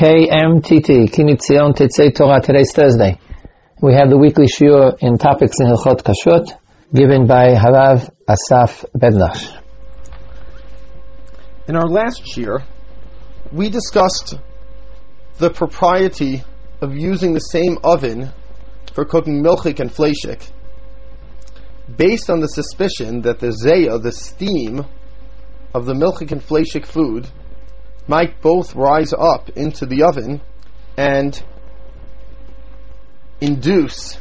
KMTT, 0.00 1.12
Ki 1.12 1.24
MiTzion 1.24 1.74
Tetzei 1.74 2.14
Torah. 2.14 2.40
Today's 2.40 2.72
Thursday. 2.72 3.20
We 3.82 3.92
have 3.92 4.08
the 4.08 4.16
weekly 4.16 4.46
shiur 4.46 4.96
in 4.98 5.18
topics 5.18 5.60
in 5.60 5.66
Hilchot 5.66 6.02
Kashrut, 6.02 6.56
given 6.90 7.26
by 7.26 7.48
Harav 7.52 8.08
Asaf 8.26 8.86
Bednarsh. 8.96 9.54
In 11.68 11.76
our 11.76 11.86
last 11.86 12.22
shiur, 12.24 12.64
we 13.52 13.68
discussed 13.68 14.38
the 15.36 15.50
propriety 15.50 16.44
of 16.80 16.96
using 16.96 17.34
the 17.34 17.40
same 17.40 17.76
oven 17.84 18.30
for 18.94 19.04
cooking 19.04 19.42
milchik 19.42 19.80
and 19.80 19.90
fleshik, 19.90 20.50
based 21.94 22.30
on 22.30 22.40
the 22.40 22.48
suspicion 22.48 23.20
that 23.20 23.38
the 23.38 23.48
zayah, 23.48 24.02
the 24.02 24.12
steam 24.12 24.82
of 25.74 25.84
the 25.84 25.92
milchik 25.92 26.32
and 26.32 26.40
fleshik 26.40 26.86
food, 26.86 27.28
might 28.06 28.40
both 28.40 28.74
rise 28.74 29.12
up 29.12 29.50
into 29.50 29.86
the 29.86 30.02
oven 30.02 30.40
and 30.96 31.42
induce 33.40 34.18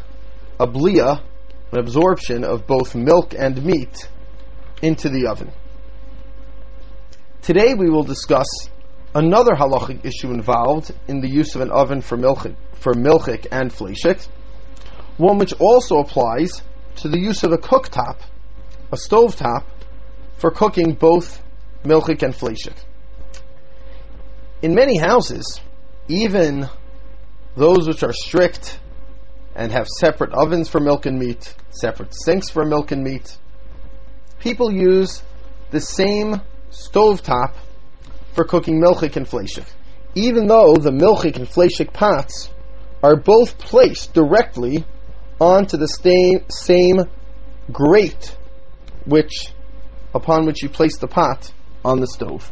a 0.60 0.68
blia, 0.68 1.22
an 1.72 1.80
absorption 1.80 2.44
of 2.44 2.68
both 2.68 2.96
milk 2.96 3.34
and 3.38 3.64
meat 3.64 4.10
into 4.82 5.10
the 5.10 5.28
oven. 5.28 5.52
Today 7.42 7.74
we 7.74 7.90
will 7.90 8.04
discuss 8.04 8.48
another 9.16 9.54
halachic 9.54 10.06
issue 10.06 10.32
involved 10.32 10.94
in 11.08 11.22
the 11.22 11.30
use 11.30 11.56
of 11.56 11.62
an 11.62 11.72
oven 11.72 12.02
for 12.02 12.18
milchik, 12.18 12.56
for 12.74 12.94
milchik 12.94 13.48
and 13.52 13.72
fleshik, 13.72 14.28
one 15.18 15.38
which 15.38 15.54
also 15.60 16.00
applies 16.00 16.62
to 16.98 17.10
the 17.10 17.20
use 17.20 17.44
of 17.44 17.52
a 17.52 17.58
cooktop, 17.58 18.18
a 18.92 18.98
stove 18.98 19.36
top, 19.36 19.66
for 20.38 20.52
cooking 20.52 20.94
both 20.94 21.42
milchik 21.84 22.24
and 22.24 22.34
fleshik. 22.34 22.76
In 24.62 24.76
many 24.76 24.98
houses, 24.98 25.62
even 26.10 26.68
those 27.56 27.88
which 27.88 28.04
are 28.04 28.12
strict 28.12 28.78
and 29.56 29.72
have 29.72 29.88
separate 29.88 30.34
ovens 30.34 30.68
for 30.68 30.82
milk 30.82 31.06
and 31.06 31.18
meat, 31.18 31.56
separate 31.70 32.14
sinks 32.14 32.50
for 32.50 32.66
milk 32.66 32.92
and 32.92 33.02
meat, 33.02 33.38
people 34.40 34.70
use 34.70 35.24
the 35.72 35.80
same 35.80 36.42
stove 36.72 37.24
top 37.24 37.56
for 38.34 38.44
cooking 38.44 38.82
milchik 38.82 39.16
and 39.16 39.28
fleshik, 39.28 39.66
even 40.14 40.48
though 40.48 40.76
the 40.76 40.92
milchik 40.92 41.38
and 41.38 41.48
fleshik 41.48 41.94
pots 41.94 42.50
are 43.02 43.16
both 43.16 43.58
placed 43.58 44.14
directly 44.14 44.84
onto 45.40 45.78
the 45.78 45.88
same, 45.88 46.44
same 46.50 46.98
grate 47.72 48.36
which 49.06 49.54
upon 50.14 50.46
which 50.46 50.62
you 50.62 50.68
place 50.68 50.98
the 50.98 51.08
pot 51.08 51.54
on 51.86 52.02
the 52.02 52.08
stove. 52.08 52.52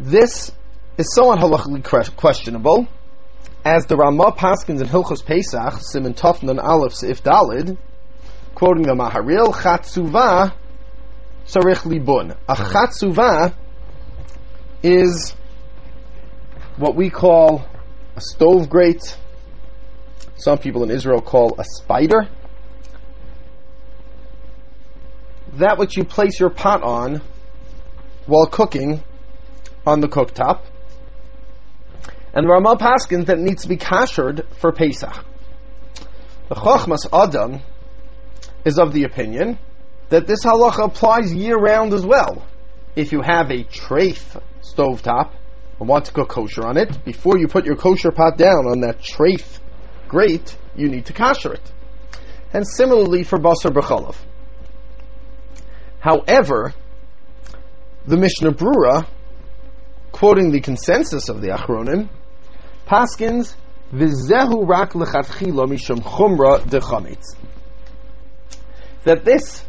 This 0.00 0.52
is 0.96 1.12
somewhat 1.12 1.40
halachically 1.40 2.14
questionable, 2.14 2.86
as 3.64 3.86
the 3.86 3.96
Ramah 3.96 4.30
Paskins 4.30 4.80
in 4.80 4.86
Hilchos 4.86 5.26
Pesach, 5.26 5.80
Simon 5.80 6.14
Tofnan 6.14 6.62
Aleph 6.62 6.92
Seif 6.92 7.20
Dalid, 7.20 7.76
quoting 8.54 8.84
the 8.84 8.92
Maharil, 8.92 9.52
Chatzuva 9.52 10.54
Sarich 11.48 11.82
Libun. 11.82 12.36
A 12.48 12.54
Chatzuva 12.54 13.52
is 14.84 15.34
what 16.76 16.94
we 16.94 17.10
call 17.10 17.66
a 18.14 18.20
stove 18.20 18.70
grate. 18.70 19.16
Some 20.36 20.58
people 20.58 20.84
in 20.84 20.92
Israel 20.92 21.20
call 21.20 21.56
a 21.58 21.64
spider. 21.64 22.28
That 25.54 25.76
which 25.76 25.96
you 25.96 26.04
place 26.04 26.38
your 26.38 26.50
pot 26.50 26.84
on 26.84 27.20
while 28.26 28.46
cooking 28.46 29.02
on 29.88 30.00
the 30.00 30.08
cooktop. 30.08 30.60
And 32.34 32.44
the 32.44 32.50
Ramah 32.50 32.76
Paskin 32.76 33.26
that 33.26 33.38
needs 33.38 33.62
to 33.62 33.68
be 33.68 33.76
kashered 33.76 34.46
for 34.60 34.70
Pesach. 34.70 35.24
The 36.48 36.54
Chochmas 36.54 37.06
Adam 37.12 37.60
is 38.64 38.78
of 38.78 38.92
the 38.92 39.04
opinion 39.04 39.58
that 40.10 40.26
this 40.26 40.44
halacha 40.44 40.84
applies 40.84 41.34
year 41.34 41.56
round 41.56 41.92
as 41.94 42.04
well. 42.04 42.46
If 42.94 43.12
you 43.12 43.22
have 43.22 43.50
a 43.50 43.64
treif 43.64 44.40
stovetop 44.62 45.32
and 45.80 45.88
want 45.88 46.06
to 46.06 46.12
cook 46.12 46.28
kosher 46.28 46.66
on 46.66 46.76
it, 46.76 47.04
before 47.04 47.38
you 47.38 47.48
put 47.48 47.64
your 47.64 47.76
kosher 47.76 48.10
pot 48.10 48.36
down 48.36 48.66
on 48.66 48.80
that 48.80 49.00
treif 49.00 49.58
grate, 50.08 50.56
you 50.76 50.88
need 50.88 51.06
to 51.06 51.12
kasher 51.12 51.54
it. 51.54 51.72
And 52.52 52.66
similarly 52.66 53.24
for 53.24 53.38
basar 53.38 53.70
b'chalav. 53.70 54.16
However, 56.00 56.72
the 58.06 58.16
Mishnah 58.16 58.52
Brura 58.52 59.06
quoting 60.18 60.50
the 60.50 60.60
consensus 60.60 61.28
of 61.28 61.40
the 61.40 61.46
Achronim, 61.46 62.08
Paskins, 62.88 63.54
Vizehu 63.94 64.68
rak 64.68 64.92
lechatchila 64.94 65.68
mishum 65.68 66.00
chumra 66.00 66.58
dechametz. 66.58 67.36
That 69.04 69.24
this 69.24 69.62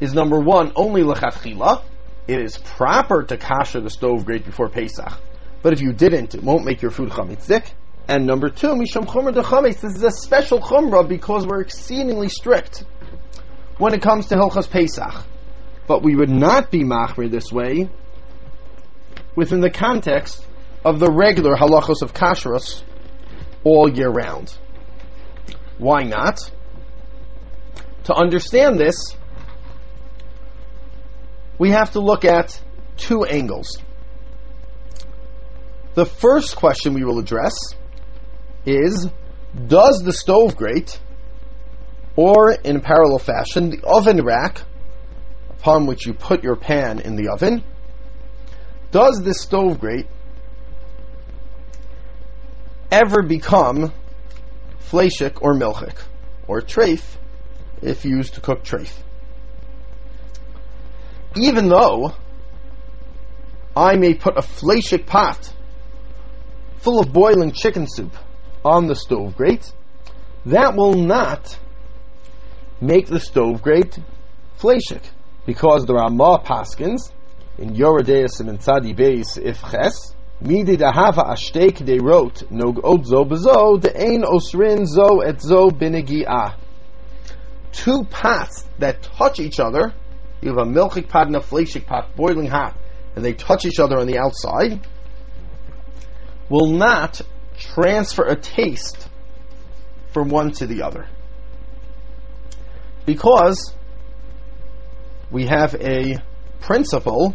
is 0.00 0.14
number 0.14 0.40
one, 0.40 0.72
only 0.74 1.02
lechatchila. 1.02 1.82
It 2.26 2.40
is 2.40 2.56
proper 2.56 3.24
to 3.24 3.36
kasher 3.36 3.82
the 3.82 3.90
stove 3.90 4.24
grate 4.24 4.46
before 4.46 4.70
Pesach. 4.70 5.12
But 5.60 5.74
if 5.74 5.82
you 5.82 5.92
didn't, 5.92 6.34
it 6.34 6.42
won't 6.42 6.64
make 6.64 6.80
your 6.80 6.90
food 6.90 7.10
chametzik. 7.10 7.66
And 8.08 8.26
number 8.26 8.48
two, 8.48 8.68
mishum 8.68 9.04
chumra 9.04 9.34
dechametz. 9.34 9.82
This 9.82 9.96
is 9.96 10.02
a 10.02 10.10
special 10.10 10.60
chumra 10.60 11.06
because 11.06 11.46
we're 11.46 11.60
exceedingly 11.60 12.30
strict 12.30 12.86
when 13.76 13.92
it 13.92 14.00
comes 14.00 14.28
to 14.28 14.34
Hilchas 14.34 14.70
Pesach. 14.70 15.26
But 15.86 16.02
we 16.02 16.16
would 16.16 16.30
not 16.30 16.70
be 16.70 16.84
machmir 16.84 17.30
this 17.30 17.52
way 17.52 17.90
within 19.34 19.60
the 19.60 19.70
context 19.70 20.44
of 20.84 20.98
the 20.98 21.10
regular 21.10 21.54
halachos 21.54 22.02
of 22.02 22.12
kashrus 22.12 22.82
all 23.64 23.88
year 23.88 24.08
round. 24.08 24.54
Why 25.78 26.02
not? 26.02 26.50
To 28.04 28.14
understand 28.14 28.78
this, 28.78 29.16
we 31.58 31.70
have 31.70 31.92
to 31.92 32.00
look 32.00 32.24
at 32.24 32.60
two 32.96 33.24
angles. 33.24 33.78
The 35.94 36.06
first 36.06 36.56
question 36.56 36.94
we 36.94 37.04
will 37.04 37.18
address 37.18 37.52
is 38.64 39.08
Does 39.66 40.02
the 40.04 40.12
stove 40.12 40.56
grate, 40.56 40.98
or 42.16 42.52
in 42.52 42.80
parallel 42.80 43.18
fashion, 43.18 43.70
the 43.70 43.82
oven 43.84 44.24
rack 44.24 44.62
upon 45.50 45.86
which 45.86 46.06
you 46.06 46.14
put 46.14 46.42
your 46.42 46.56
pan 46.56 46.98
in 46.98 47.14
the 47.14 47.28
oven, 47.28 47.62
does 48.92 49.22
this 49.24 49.40
stove 49.40 49.80
grate 49.80 50.06
ever 52.90 53.22
become 53.22 53.92
fleshik 54.90 55.40
or 55.40 55.54
milchik 55.54 55.96
or 56.46 56.60
treif 56.60 57.02
if 57.80 58.04
used 58.04 58.34
to 58.34 58.40
cook 58.40 58.62
treif? 58.62 58.92
Even 61.34 61.68
though 61.68 62.12
I 63.74 63.96
may 63.96 64.12
put 64.12 64.36
a 64.36 64.42
fleshik 64.42 65.06
pot 65.06 65.52
full 66.76 67.00
of 67.00 67.12
boiling 67.12 67.52
chicken 67.52 67.86
soup 67.88 68.14
on 68.62 68.86
the 68.86 68.94
stove 68.94 69.34
grate, 69.36 69.72
that 70.44 70.76
will 70.76 70.94
not 70.94 71.58
make 72.80 73.06
the 73.06 73.20
stove 73.20 73.62
grate 73.62 73.98
fleshik 74.58 75.02
because 75.46 75.86
there 75.86 75.96
are 75.96 76.10
more 76.10 76.38
paskins 76.42 77.10
in 77.58 77.74
Yoredeus 77.74 78.40
and 78.40 78.48
in 78.48 78.58
Tzadi 78.58 78.96
Beis 78.96 79.38
if 79.38 79.60
Ches, 79.60 80.14
Midi 80.40 80.76
Dahava 80.76 81.32
Ashtek 81.32 81.78
they 81.78 81.98
wrote 81.98 82.50
Nog 82.50 82.80
Od 82.84 83.06
Zo 83.06 83.24
Bezo 83.24 83.80
the 83.80 83.96
Ein 83.96 84.22
Osrin 84.22 84.86
Zo 84.86 85.20
et 85.20 85.40
Zo 85.40 85.70
Binigi'ah. 85.70 86.56
Two 87.72 88.04
pots 88.04 88.64
that 88.78 89.02
touch 89.02 89.38
each 89.38 89.60
other, 89.60 89.94
you 90.40 90.48
have 90.48 90.58
a 90.58 90.68
milchik 90.68 91.08
pot 91.08 91.26
and 91.26 91.36
a 91.36 91.40
fleshik 91.40 91.86
pot 91.86 92.14
boiling 92.16 92.46
hot, 92.46 92.76
and 93.14 93.24
they 93.24 93.32
touch 93.32 93.64
each 93.64 93.78
other 93.78 93.98
on 93.98 94.06
the 94.06 94.18
outside, 94.18 94.80
will 96.48 96.72
not 96.72 97.20
transfer 97.56 98.24
a 98.24 98.36
taste 98.36 99.08
from 100.12 100.28
one 100.28 100.50
to 100.52 100.66
the 100.66 100.82
other. 100.82 101.08
Because 103.06 103.72
we 105.30 105.46
have 105.46 105.74
a 105.76 106.16
principle 106.62 107.34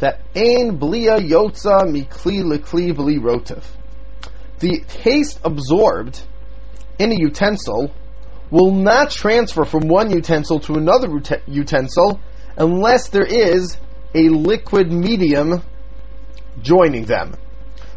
that 0.00 0.20
ein 0.34 0.78
blia 0.78 1.18
yotza 1.18 1.82
mikli 1.86 2.42
likli 2.42 2.94
bli 2.94 3.18
rotiv. 3.18 3.64
The 4.58 4.80
taste 4.86 5.40
absorbed 5.44 6.20
in 6.98 7.12
a 7.12 7.14
utensil 7.14 7.92
will 8.50 8.72
not 8.72 9.10
transfer 9.10 9.64
from 9.64 9.88
one 9.88 10.10
utensil 10.10 10.60
to 10.60 10.74
another 10.74 11.08
utensil 11.46 12.20
unless 12.56 13.08
there 13.08 13.26
is 13.26 13.76
a 14.14 14.28
liquid 14.28 14.92
medium 14.92 15.62
joining 16.62 17.04
them. 17.04 17.34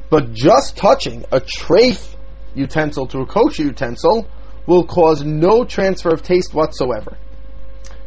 But 0.09 0.33
just 0.33 0.77
touching 0.77 1.25
a 1.31 1.41
treif 1.41 2.15
utensil 2.55 3.07
to 3.07 3.19
a 3.19 3.25
kosher 3.25 3.63
utensil 3.63 4.27
will 4.65 4.85
cause 4.85 5.23
no 5.23 5.63
transfer 5.63 6.09
of 6.09 6.23
taste 6.23 6.53
whatsoever. 6.53 7.17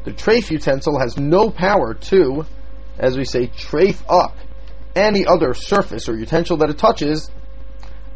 The 0.05 0.12
treif 0.12 0.50
utensil 0.50 0.99
has 0.99 1.19
no 1.19 1.50
power 1.50 1.94
to, 1.94 2.47
as 2.99 3.17
we 3.17 3.25
say, 3.25 3.49
trafe 3.49 4.02
up 4.08 4.37
any 4.94 5.26
other 5.26 5.55
surface 5.55 6.08
or 6.08 6.17
utensil 6.17 6.56
that 6.58 6.70
it 6.70 6.79
touches 6.79 7.31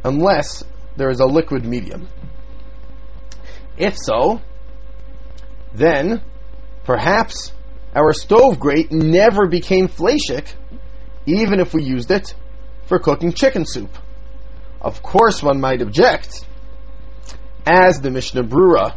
unless 0.03 0.65
there 0.97 1.11
is 1.11 1.21
a 1.21 1.27
liquid 1.27 1.65
medium. 1.65 2.09
If 3.77 3.97
so, 3.99 4.41
then 5.75 6.23
perhaps 6.85 7.53
our 7.95 8.13
stove 8.13 8.59
grate 8.59 8.93
never 8.93 9.47
became 9.47 9.89
fleshik, 9.89 10.47
even 11.27 11.61
if 11.61 11.75
we 11.75 11.83
used 11.83 12.11
it 12.11 12.35
for 12.87 12.99
cooking 12.99 13.33
chicken 13.33 13.65
soup. 13.67 13.97
Of 14.81 15.03
course, 15.03 15.43
one 15.43 15.61
might 15.61 15.81
object, 15.81 16.45
as 17.67 18.01
the 18.01 18.11
Mishnah 18.11 18.45
Brura 18.45 18.95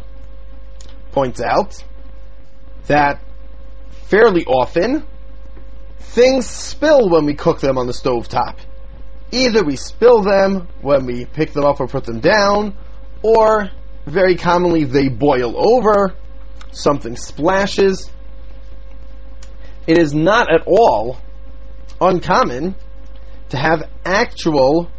points 1.12 1.40
out, 1.40 1.82
that 2.88 3.20
fairly 4.08 4.44
often 4.44 5.06
things 5.98 6.46
spill 6.46 7.08
when 7.08 7.24
we 7.24 7.34
cook 7.34 7.60
them 7.60 7.78
on 7.78 7.86
the 7.86 7.92
stove 7.92 8.28
top. 8.28 8.58
Either 9.30 9.62
we 9.62 9.76
spill 9.76 10.22
them 10.22 10.68
when 10.80 11.06
we 11.06 11.26
pick 11.26 11.52
them 11.52 11.64
up 11.64 11.80
or 11.80 11.86
put 11.86 12.04
them 12.04 12.20
down, 12.20 12.76
or 13.22 13.70
very 14.06 14.36
commonly 14.36 14.84
they 14.84 15.08
boil 15.08 15.54
over, 15.56 16.14
something 16.72 17.14
splashes. 17.14 18.10
It 19.86 19.98
is 19.98 20.14
not 20.14 20.52
at 20.52 20.62
all 20.66 21.18
uncommon 22.00 22.74
to 23.50 23.56
have 23.56 23.88
actual 24.04 24.90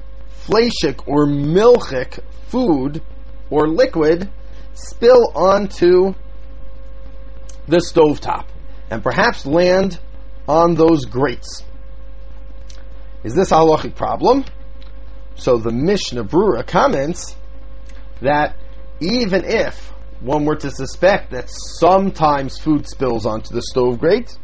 fleshik 0.46 1.08
or 1.08 1.26
milchik 1.26 2.20
food 2.48 3.02
or 3.50 3.68
liquid 3.68 4.30
spill 4.74 5.32
onto 5.36 6.14
the 7.70 7.78
stovetop 7.78 8.46
and 8.90 9.04
perhaps 9.04 9.46
land 9.46 10.00
on 10.48 10.76
those 10.76 11.06
grates. 11.06 11.64
Is 13.24 13.36
this 13.36 13.52
a 13.52 13.56
halachic 13.56 13.96
problem? 13.96 14.46
So 15.36 15.58
the 15.58 15.72
Mishnah 15.72 16.24
Brura 16.24 16.66
comments 16.66 17.36
that 18.22 18.56
even 19.00 19.46
if 19.46 19.92
one 20.20 20.46
were 20.46 20.56
to 20.56 20.72
suspect 20.72 21.32
that 21.32 21.50
sometimes 21.50 22.58
food 22.58 22.88
spills 22.88 23.26
onto 23.26 23.54
the 23.54 23.62
stove 23.62 24.00
grate, 24.00 24.38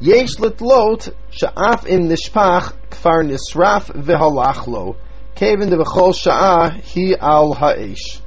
yesh 0.00 0.36
litlot 0.36 1.14
sha'af 1.30 1.86
im 1.86 2.08
nishpach 2.08 2.74
kfar 2.90 3.24
nisraf 3.24 3.90
v'halach 3.90 4.66
lo, 4.66 4.96
kevin 5.34 5.70
devachol 5.70 6.12
sha'ah 6.12 6.82
hi 6.82 7.16
al 7.18 7.54
ha'esh. 7.54 8.20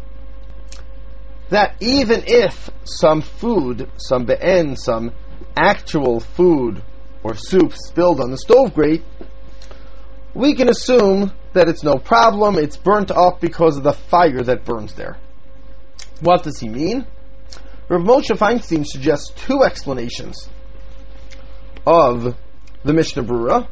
That 1.51 1.75
even 1.81 2.23
if 2.25 2.69
some 2.85 3.21
food, 3.21 3.89
some 3.97 4.25
be'en, 4.25 4.77
some 4.77 5.11
actual 5.55 6.21
food 6.21 6.81
or 7.23 7.35
soup 7.35 7.73
spilled 7.73 8.21
on 8.21 8.31
the 8.31 8.37
stove 8.37 8.73
grate, 8.73 9.03
we 10.33 10.55
can 10.55 10.69
assume 10.69 11.33
that 11.51 11.67
it's 11.67 11.83
no 11.83 11.97
problem, 11.97 12.57
it's 12.57 12.77
burnt 12.77 13.11
up 13.11 13.41
because 13.41 13.75
of 13.75 13.83
the 13.83 13.91
fire 13.91 14.41
that 14.41 14.63
burns 14.63 14.93
there. 14.93 15.17
What 16.21 16.43
does 16.43 16.57
he 16.57 16.69
mean? 16.69 17.05
Rav 17.89 18.01
Moshe 18.01 18.29
Feinstein 18.29 18.85
suggests 18.85 19.33
two 19.35 19.63
explanations 19.63 20.47
of 21.85 22.37
the 22.85 22.93
Mishnah 22.93 23.23
Brura, 23.23 23.67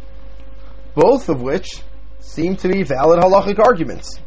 both 0.95 1.29
of 1.29 1.41
which 1.41 1.81
seem 2.19 2.57
to 2.57 2.67
be 2.67 2.83
valid 2.83 3.21
halachic 3.21 3.57
arguments. 3.57 4.19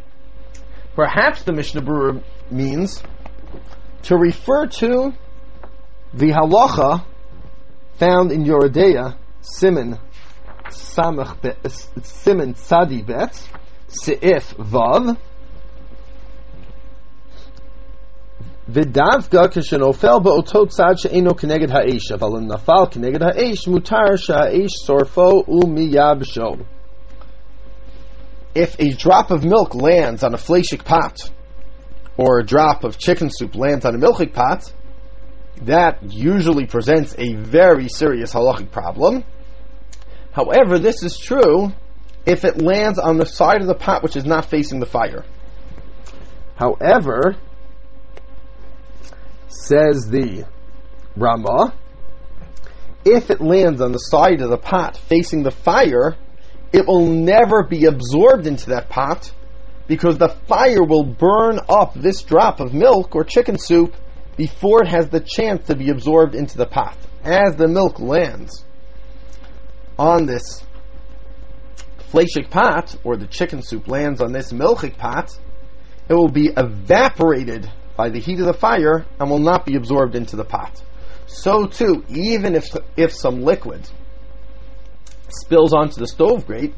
Perhaps 0.97 1.43
the 1.43 1.53
Mishnah 1.53 1.83
Brura 1.83 2.23
means 2.51 3.03
to 4.04 4.18
refer 4.18 4.68
to 4.68 5.14
the 6.14 6.30
halacha 6.32 7.04
found 7.98 8.32
in 8.32 8.44
Yoredeya, 8.44 9.16
Simon 9.42 10.00
Samach 10.70 11.38
Simon 12.04 12.54
Tzadi 12.54 13.06
Bet, 13.06 13.34
Seif 13.90 14.56
Vav, 14.56 15.18
ודווקא 18.70 19.48
כשנופל 19.52 20.20
באותו 20.24 20.68
צד 20.68 20.94
שאינו 20.96 21.36
כנגד 21.36 21.72
האש, 21.72 22.12
אבל 22.12 22.28
אם 22.38 22.48
נפל 22.48 22.86
כנגד 22.92 23.24
האש, 23.24 23.68
מותר 23.68 24.16
שהאש 24.16 24.72
שורפו 24.86 25.44
ומייבשו. 25.48 26.56
If 28.56 28.76
a 28.80 28.90
drop 28.94 29.32
of 29.32 29.46
milk 29.46 29.76
lands 29.76 30.24
on 30.24 30.34
a 30.34 30.38
fleshik 30.38 30.84
pot, 30.84 31.30
or 32.17 32.39
a 32.39 32.45
drop 32.45 32.85
of 32.85 32.99
chicken 32.99 33.31
soup 33.31 33.55
lands 33.55 33.85
on 33.85 33.95
a 33.95 33.99
milchik 33.99 34.33
pot, 34.33 34.73
that 35.63 36.03
usually 36.03 36.67
presents 36.67 37.15
a 37.19 37.35
very 37.35 37.89
serious 37.89 38.33
halachic 38.33 38.71
problem. 38.71 39.25
However, 40.33 40.79
this 40.79 41.03
is 41.03 41.19
true 41.19 41.73
if 42.25 42.45
it 42.45 42.61
lands 42.61 42.99
on 42.99 43.19
the 43.19 43.27
side 43.27 43.61
of 43.61 43.67
the 43.67 43.75
pot 43.75 44.03
which 44.03 44.17
is 44.17 44.25
not 44.25 44.47
facing 44.47 44.81
the 44.81 44.87
fire. 44.87 45.25
However, 46.57 47.37
says 49.49 50.07
the 50.09 50.47
Rama, 51.17 51.75
if 53.05 53.31
it 53.31 53.41
lands 53.41 53.81
on 53.81 53.93
the 53.93 53.99
side 53.99 54.41
of 54.41 54.51
the 54.51 54.59
pot 54.59 54.97
facing 54.97 55.43
the 55.43 55.51
fire, 55.51 56.17
it 56.73 56.87
will 56.87 57.07
never 57.07 57.65
be 57.65 57.85
absorbed 57.85 58.47
into 58.47 58.71
that 58.71 58.89
pot 58.89 59.33
because 59.87 60.19
the 60.19 60.29
fire 60.47 60.83
will 60.83 61.05
burn 61.05 61.59
up 61.69 61.95
this 61.95 62.23
drop 62.23 62.61
of 62.61 62.73
milk 62.73 63.15
or 63.15 63.25
chicken 63.25 63.59
soup 63.59 63.95
before 64.37 64.83
it 64.83 64.89
has 64.89 65.09
the 65.09 65.21
chance 65.21 65.67
to 65.67 65.77
be 65.77 65.91
absorbed 65.91 66.35
into 66.35 66.57
the 66.57 66.67
pot. 66.67 66.97
As 67.23 67.57
the 67.57 67.69
milk 67.69 68.01
lands 68.01 68.65
on 69.99 70.27
this 70.27 70.65
fleshik 72.11 72.51
pot, 72.51 72.95
or 73.05 73.17
the 73.17 73.27
chicken 73.27 73.63
soup 73.63 73.89
lands 73.89 74.21
on 74.21 74.33
this 74.33 74.53
milchik 74.53 74.97
pot, 74.99 75.31
it 76.09 76.15
will 76.15 76.29
be 76.29 76.51
evaporated 76.57 77.71
by 77.97 78.11
the 78.11 78.19
heat 78.19 78.41
of 78.41 78.47
the 78.47 78.53
fire 78.53 79.07
and 79.19 79.31
will 79.31 79.39
not 79.39 79.65
be 79.65 79.77
absorbed 79.77 80.15
into 80.15 80.37
the 80.37 80.45
pot. 80.45 80.83
So 81.27 81.67
too, 81.67 82.05
even 82.09 82.55
if 82.55 82.67
if 82.97 83.13
some 83.13 83.43
liquid 83.43 83.89
spills 85.29 85.73
onto 85.73 86.01
the 86.01 86.07
stove 86.07 86.47
grate, 86.47 86.75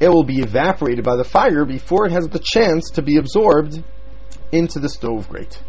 it 0.00 0.08
will 0.08 0.24
be 0.24 0.40
evaporated 0.40 1.04
by 1.04 1.16
the 1.16 1.24
fire 1.24 1.64
before 1.64 2.06
it 2.06 2.12
has 2.12 2.28
the 2.28 2.42
chance 2.42 2.90
to 2.90 3.02
be 3.02 3.16
absorbed 3.16 3.82
into 4.52 4.78
the 4.78 4.88
stove 4.88 5.28
grate 5.28 5.60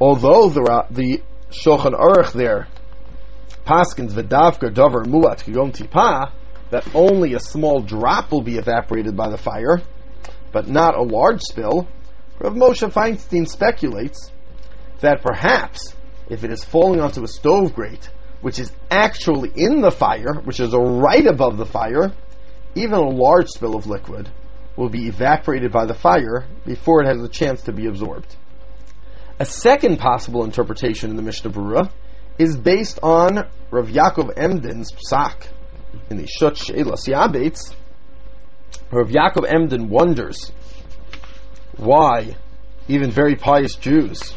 although 0.00 0.48
the 0.48 0.84
the 0.90 1.22
Shulchan 1.50 1.92
Aruch 1.92 2.32
there 2.32 2.68
paskins 3.66 4.12
v'davka 4.12 4.72
davar 4.72 5.04
muat 5.06 5.44
kigom 5.44 5.72
tipa 5.72 6.32
that 6.70 6.86
only 6.94 7.34
a 7.34 7.40
small 7.40 7.80
drop 7.80 8.30
will 8.30 8.42
be 8.42 8.56
evaporated 8.56 9.16
by 9.16 9.28
the 9.28 9.36
fire, 9.36 9.82
but 10.52 10.68
not 10.68 10.96
a 10.96 11.02
large 11.02 11.40
spill. 11.42 11.88
Rav 12.38 12.54
Moshe 12.54 12.90
Feinstein 12.90 13.46
speculates 13.46 14.30
that 15.00 15.22
perhaps 15.22 15.94
if 16.28 16.44
it 16.44 16.52
is 16.52 16.64
falling 16.64 17.00
onto 17.00 17.24
a 17.24 17.28
stove 17.28 17.74
grate, 17.74 18.08
which 18.40 18.58
is 18.58 18.70
actually 18.90 19.50
in 19.54 19.80
the 19.80 19.90
fire, 19.90 20.34
which 20.44 20.60
is 20.60 20.72
right 20.72 21.26
above 21.26 21.56
the 21.58 21.66
fire, 21.66 22.12
even 22.74 22.94
a 22.94 23.08
large 23.08 23.48
spill 23.48 23.74
of 23.74 23.86
liquid 23.86 24.28
will 24.76 24.88
be 24.88 25.08
evaporated 25.08 25.72
by 25.72 25.84
the 25.84 25.94
fire 25.94 26.46
before 26.64 27.02
it 27.02 27.06
has 27.06 27.22
a 27.22 27.28
chance 27.28 27.62
to 27.62 27.72
be 27.72 27.86
absorbed. 27.86 28.36
A 29.38 29.44
second 29.44 29.98
possible 29.98 30.44
interpretation 30.44 31.10
in 31.10 31.16
the 31.16 31.22
Mishnah 31.22 31.50
Brura 31.50 31.90
is 32.38 32.56
based 32.56 32.98
on 33.02 33.48
Rav 33.70 33.88
Yaakov 33.88 34.36
Emden's 34.36 34.92
psak 34.92 35.46
in 36.08 36.16
the 36.16 36.26
Shut 36.26 36.56
She'elas 36.56 37.08
ah, 37.08 37.28
Yabetz. 37.28 37.74
Rav 38.90 39.08
Yaakov 39.08 39.50
Emden 39.52 39.88
wonders 39.88 40.52
why 41.76 42.36
even 42.88 43.10
very 43.10 43.36
pious 43.36 43.74
Jews 43.76 44.34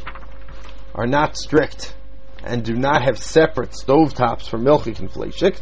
are 0.95 1.07
not 1.07 1.37
strict 1.37 1.93
and 2.43 2.63
do 2.63 2.73
not 2.73 3.03
have 3.03 3.17
separate 3.17 3.71
stovetops 3.71 4.47
for 4.47 4.57
milchik 4.57 4.99
and 4.99 5.11
fleshik. 5.11 5.59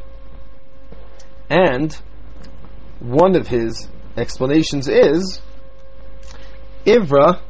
And 1.50 1.96
one 3.02 3.36
of 3.36 3.48
his 3.48 3.88
explanations 4.16 4.88
is 4.88 5.42
Ivra 6.86 7.42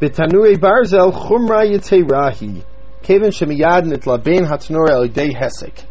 B'tanui 0.00 0.56
barzel 0.56 1.12
chumra 1.12 1.64
yiterahi, 1.66 2.62
kevin 3.02 3.30
shemiyad 3.30 3.84
nitlaben 3.84 4.46
hatnor 4.46 4.90
el 4.90 5.08
hesek. 5.08 5.84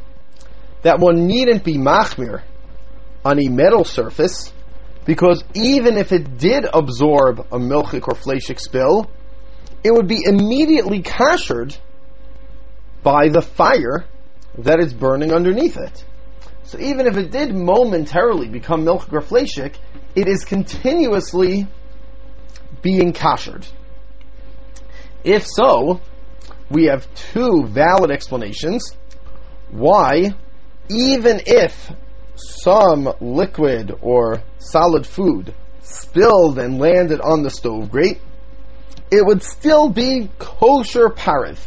That 0.84 1.00
one 1.00 1.26
needn't 1.26 1.64
be 1.64 1.78
machmir 1.78 2.44
on 3.26 3.40
a 3.40 3.50
metal 3.50 3.84
surface, 3.84 4.54
because 5.06 5.44
even 5.56 5.98
if 5.98 6.12
it 6.12 6.38
did 6.38 6.66
absorb 6.72 7.40
a 7.40 7.58
milchik 7.58 8.08
or 8.08 8.16
fleshik 8.16 8.60
spill, 8.60 9.10
it 9.84 9.92
would 9.92 10.08
be 10.08 10.24
immediately 10.26 11.02
kashered 11.02 11.76
by 13.02 13.30
the 13.30 13.42
fire 13.42 14.06
that 14.58 14.80
is 14.80 14.94
burning 14.94 15.34
underneath 15.34 15.78
it. 15.78 16.06
So 16.65 16.79
even 16.79 17.08
if 17.08 17.17
it 17.17 17.32
did 17.32 17.53
momentarily 17.53 18.48
become 18.48 18.84
milk 18.84 19.12
or 19.12 19.22
fleshik, 19.22 19.75
it 20.15 20.27
is 20.27 20.46
continuously 20.46 21.67
being 22.82 23.13
kashered. 23.13 23.65
If 25.24 25.46
so, 25.48 26.01
we 26.70 26.86
have 26.86 27.08
two 27.15 27.65
valid 27.65 28.12
explanations 28.12 28.96
why 29.70 30.34
even 30.89 31.41
if 31.46 31.91
some 32.36 33.12
liquid 33.20 33.91
or 34.01 34.43
solid 34.60 35.05
food 35.05 35.53
spilled 35.82 36.60
and 36.60 36.79
landed 36.79 37.22
on 37.22 37.43
the 37.43 37.50
stove 37.50 37.89
grate, 37.91 38.22
it 39.12 39.25
would 39.25 39.43
still 39.43 39.89
be 39.89 40.29
kosher 40.39 41.10
parav. 41.10 41.58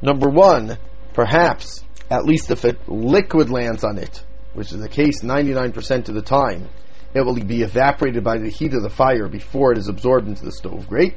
Number 0.00 0.28
one, 0.28 0.78
perhaps, 1.12 1.82
at 2.10 2.24
least 2.24 2.50
if 2.50 2.64
it 2.64 2.88
liquid 2.88 3.50
lands 3.50 3.84
on 3.84 3.98
it, 3.98 4.22
which 4.54 4.72
is 4.72 4.80
the 4.80 4.88
case 4.88 5.22
99% 5.22 6.08
of 6.08 6.14
the 6.14 6.22
time, 6.22 6.68
it 7.14 7.22
will 7.22 7.34
be 7.34 7.62
evaporated 7.62 8.22
by 8.22 8.38
the 8.38 8.50
heat 8.50 8.74
of 8.74 8.82
the 8.82 8.90
fire 8.90 9.28
before 9.28 9.72
it 9.72 9.78
is 9.78 9.88
absorbed 9.88 10.28
into 10.28 10.44
the 10.44 10.52
stove 10.52 10.88
grate. 10.88 11.16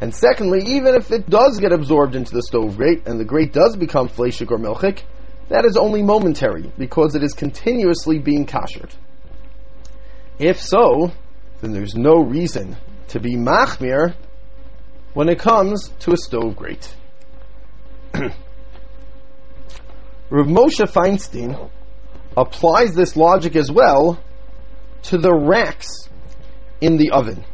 And 0.00 0.14
secondly, 0.14 0.62
even 0.64 0.94
if 0.94 1.10
it 1.10 1.28
does 1.28 1.58
get 1.58 1.72
absorbed 1.72 2.14
into 2.14 2.32
the 2.32 2.42
stove 2.42 2.76
grate 2.76 3.06
and 3.06 3.18
the 3.18 3.24
grate 3.24 3.52
does 3.52 3.76
become 3.76 4.08
fleshik 4.08 4.50
or 4.50 4.58
milchik, 4.58 5.02
that 5.48 5.64
is 5.64 5.76
only 5.76 6.02
momentary 6.02 6.70
because 6.78 7.14
it 7.14 7.22
is 7.22 7.32
continuously 7.32 8.18
being 8.18 8.46
kashered. 8.46 8.94
If 10.38 10.60
so, 10.60 11.10
then 11.60 11.72
there's 11.72 11.94
no 11.94 12.22
reason 12.22 12.76
to 13.08 13.18
be 13.18 13.34
machmir 13.34 14.14
when 15.14 15.28
it 15.28 15.38
comes 15.38 15.90
to 16.00 16.12
a 16.12 16.16
stove 16.16 16.54
grate. 16.54 16.94
Rav 20.30 20.46
Moshe 20.46 20.86
Feinstein 20.86 21.70
applies 22.36 22.94
this 22.94 23.16
logic 23.16 23.56
as 23.56 23.72
well 23.72 24.18
to 25.04 25.18
the 25.18 25.32
racks 25.32 26.08
in 26.80 26.98
the 26.98 27.10
oven. 27.12 27.44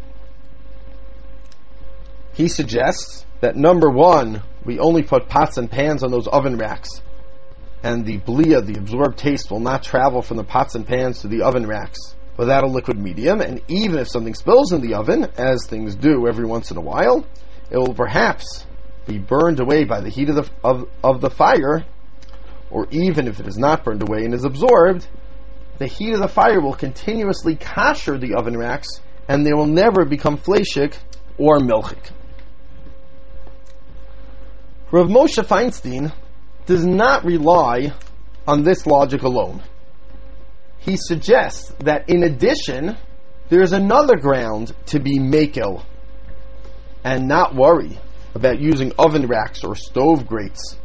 He 2.33 2.49
suggests 2.49 3.25
that 3.40 3.54
number 3.54 3.88
one, 3.88 4.43
we 4.64 4.81
only 4.81 5.02
put 5.02 5.28
pots 5.28 5.57
and 5.57 5.71
pans 5.71 6.02
on 6.02 6.11
those 6.11 6.26
oven 6.26 6.57
racks, 6.57 6.88
and 7.83 8.04
the 8.04 8.19
blia, 8.19 8.64
the 8.64 8.78
absorbed 8.78 9.19
taste, 9.19 9.50
will 9.50 9.61
not 9.61 9.85
travel 9.85 10.21
from 10.21 10.38
the 10.38 10.45
pots 10.45 10.75
and 10.75 10.87
pans 10.87 11.21
to 11.21 11.28
the 11.28 11.43
oven 11.43 11.66
racks 11.66 12.16
without 12.37 12.64
a 12.64 12.66
liquid 12.66 12.99
medium, 12.99 13.40
and 13.40 13.61
even 13.69 14.00
if 14.00 14.09
something 14.09 14.35
spills 14.35 14.73
in 14.73 14.81
the 14.81 14.95
oven, 14.95 15.28
as 15.37 15.66
things 15.66 15.95
do 15.95 16.26
every 16.26 16.45
once 16.45 16.73
in 16.73 16.76
a 16.76 16.81
while, 16.81 17.25
it 17.71 17.78
will 17.78 17.95
perhaps 17.95 18.66
be 19.07 19.19
burned 19.19 19.61
away 19.61 19.85
by 19.85 20.00
the 20.00 20.09
heat 20.09 20.28
of 20.31 20.37
the, 20.37 20.50
of, 20.64 20.88
of 21.04 21.21
the 21.21 21.31
fire, 21.31 21.85
or 22.75 22.88
even 22.90 23.28
if 23.28 23.38
it 23.38 23.47
is 23.47 23.57
not 23.57 23.85
burned 23.85 24.02
away 24.02 24.25
and 24.25 24.35
is 24.35 24.45
absorbed, 24.45 25.07
the 25.78 25.87
heat 25.87 26.12
of 26.12 26.19
the 26.19 26.28
fire 26.28 26.61
will 26.61 26.75
continuously 26.75 27.54
kasher 27.54 28.21
the 28.21 28.35
oven 28.35 28.57
racks, 28.57 28.88
and 29.28 29.47
they 29.47 29.52
will 29.52 29.66
never 29.66 30.04
become 30.04 30.37
fleshik 30.37 30.95
or 31.38 31.61
milchik. 31.61 32.11
Rav 34.90 35.07
Moshe 35.07 35.38
Feinstein 35.45 36.12
does 36.66 36.85
not 36.85 37.25
rely 37.25 37.93
on 38.47 38.64
this 38.64 38.87
logic 38.87 39.23
alone. 39.23 39.62
He 40.78 40.97
suggests 40.97 41.73
that 41.78 42.11
in 42.11 42.25
addition, 42.25 42.97
there 43.50 43.62
is 43.62 43.73
another 43.73 44.16
ground 44.16 44.75
to 44.87 44.99
be 44.99 45.21
makel 45.21 45.85
and 47.04 47.28
not 47.28 47.54
worry 47.54 48.00
about 48.35 48.61
using 48.61 48.93
oven 48.99 49.28
racks 49.28 49.62
or 49.62 49.76
stove 49.76 50.26
grates 50.26 50.76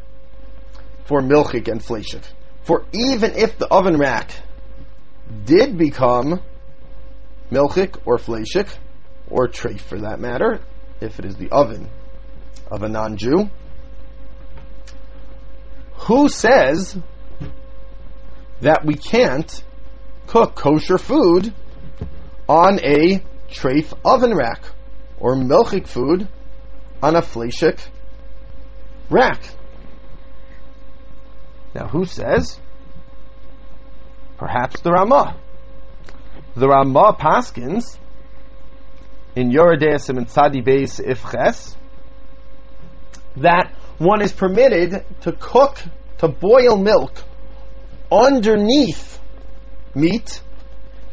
for 1.09 1.21
milchik 1.21 1.67
and 1.67 1.81
fleshik. 1.81 2.21
For 2.61 2.85
even 2.93 3.35
if 3.35 3.57
the 3.57 3.67
oven 3.67 3.97
rack 3.97 4.31
did 5.43 5.75
become 5.75 6.39
milchik 7.51 7.97
or 8.05 8.19
fleshik, 8.19 8.69
or 9.27 9.47
treif 9.47 9.79
for 9.79 10.01
that 10.01 10.19
matter, 10.19 10.61
if 11.01 11.17
it 11.17 11.25
is 11.25 11.35
the 11.35 11.49
oven 11.49 11.89
of 12.67 12.83
a 12.83 12.89
non-Jew, 12.89 13.49
who 15.93 16.29
says 16.29 16.95
that 18.61 18.85
we 18.85 18.93
can't 18.93 19.63
cook 20.27 20.53
kosher 20.53 20.99
food 20.99 21.51
on 22.47 22.79
a 22.83 23.23
treif 23.49 23.97
oven 24.05 24.35
rack 24.35 24.61
or 25.19 25.35
milchik 25.35 25.87
food 25.87 26.27
on 27.01 27.15
a 27.15 27.21
fleshik 27.23 27.79
rack? 29.09 29.41
Now, 31.73 31.87
who 31.87 32.05
says? 32.05 32.59
Perhaps 34.37 34.81
the 34.81 34.91
Ramah. 34.91 35.35
The 36.55 36.67
Ramah 36.67 37.15
Paskins 37.19 37.97
in 39.35 39.51
Yoredei 39.51 39.99
Simon 39.99 40.25
Tzadi 40.25 40.65
Beis 40.65 40.99
Ifches 40.99 41.75
that 43.37 43.73
one 43.97 44.21
is 44.21 44.33
permitted 44.33 45.05
to 45.21 45.31
cook, 45.33 45.81
to 46.19 46.27
boil 46.27 46.77
milk 46.77 47.23
underneath 48.11 49.19
meat 49.93 50.41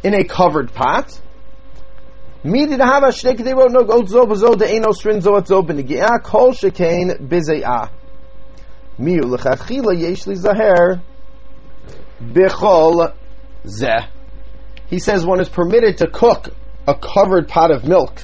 in 0.02 0.14
a 0.14 0.24
covered 0.24 0.72
pot. 0.72 1.20
To 2.44 2.84
have 2.84 3.02
a 3.02 3.12
they 3.42 3.54
wrote 3.54 3.72
no 3.72 3.84
kol. 3.84 4.04
Miu 8.98 9.22
lechatchila 9.22 9.98
yesh 9.98 10.26
li 10.26 10.34
zaher 10.34 11.00
bichol 12.22 13.14
zeh. 13.64 14.08
He 14.86 14.98
says 14.98 15.26
one 15.26 15.40
is 15.40 15.48
permitted 15.48 15.98
to 15.98 16.06
cook 16.06 16.54
a 16.86 16.94
covered 16.94 17.48
pot 17.48 17.70
of 17.70 17.84
milk 17.84 18.22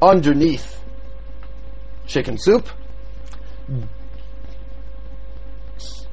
underneath 0.00 0.80
chicken 2.06 2.38
soup 2.38 2.68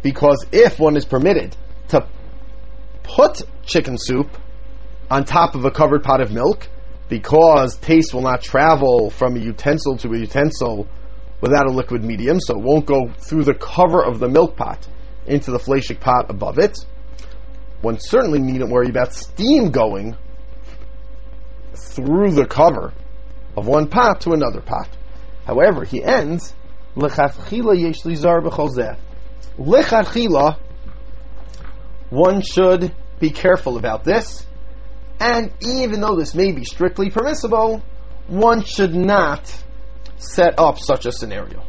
because 0.02 0.46
if 0.52 0.80
one 0.80 0.98
is 0.98 1.06
permitted 1.06 1.56
to 1.88 2.08
put 3.04 3.42
chicken 3.66 3.98
soup 3.98 4.30
on 5.10 5.24
top 5.26 5.56
of 5.56 5.66
a 5.66 5.72
covered 5.72 6.04
pot 6.04 6.22
of 6.22 6.32
milk, 6.32 6.68
because 7.10 7.78
taste 7.78 8.14
will 8.14 8.22
not 8.22 8.42
travel 8.42 9.10
from 9.10 9.36
a 9.36 9.40
utensil 9.40 9.98
to 9.98 10.10
a 10.14 10.18
utensil 10.18 10.88
without 11.46 11.68
a 11.68 11.72
liquid 11.72 12.04
medium, 12.04 12.40
so 12.40 12.58
it 12.58 12.64
won't 12.64 12.88
go 12.88 13.08
through 13.20 13.44
the 13.44 13.54
cover 13.54 14.04
of 14.04 14.18
the 14.18 14.28
milk 14.28 14.56
pot 14.56 14.88
into 15.28 15.52
the 15.52 15.60
fleshik 15.60 16.00
pot 16.00 16.26
above 16.30 16.58
it. 16.58 16.76
One 17.82 18.00
certainly 18.00 18.40
needn't 18.40 18.72
worry 18.72 18.90
about 18.90 19.14
steam 19.14 19.70
going 19.70 20.18
through 21.76 22.32
the 22.32 22.48
cover 22.48 22.94
of 23.56 23.68
one 23.68 23.88
pot 23.90 24.22
to 24.22 24.32
another 24.32 24.60
pot. 24.60 24.90
However, 25.46 25.86
he 25.86 26.04
ends 26.04 26.56
yesh 26.96 28.02
lizar 28.02 28.42
one 32.10 32.42
should 32.42 32.96
be 33.20 33.30
careful 33.30 33.78
about 33.78 34.04
this, 34.04 34.46
and 35.20 35.52
even 35.62 36.02
though 36.02 36.16
this 36.16 36.34
may 36.34 36.52
be 36.52 36.66
strictly 36.66 37.12
permissible, 37.12 37.84
one 38.28 38.64
should 38.64 38.96
not 38.96 39.56
set 40.34 40.60
up 40.60 40.80
such 40.80 41.06
a 41.06 41.12
scenario. 41.12 41.64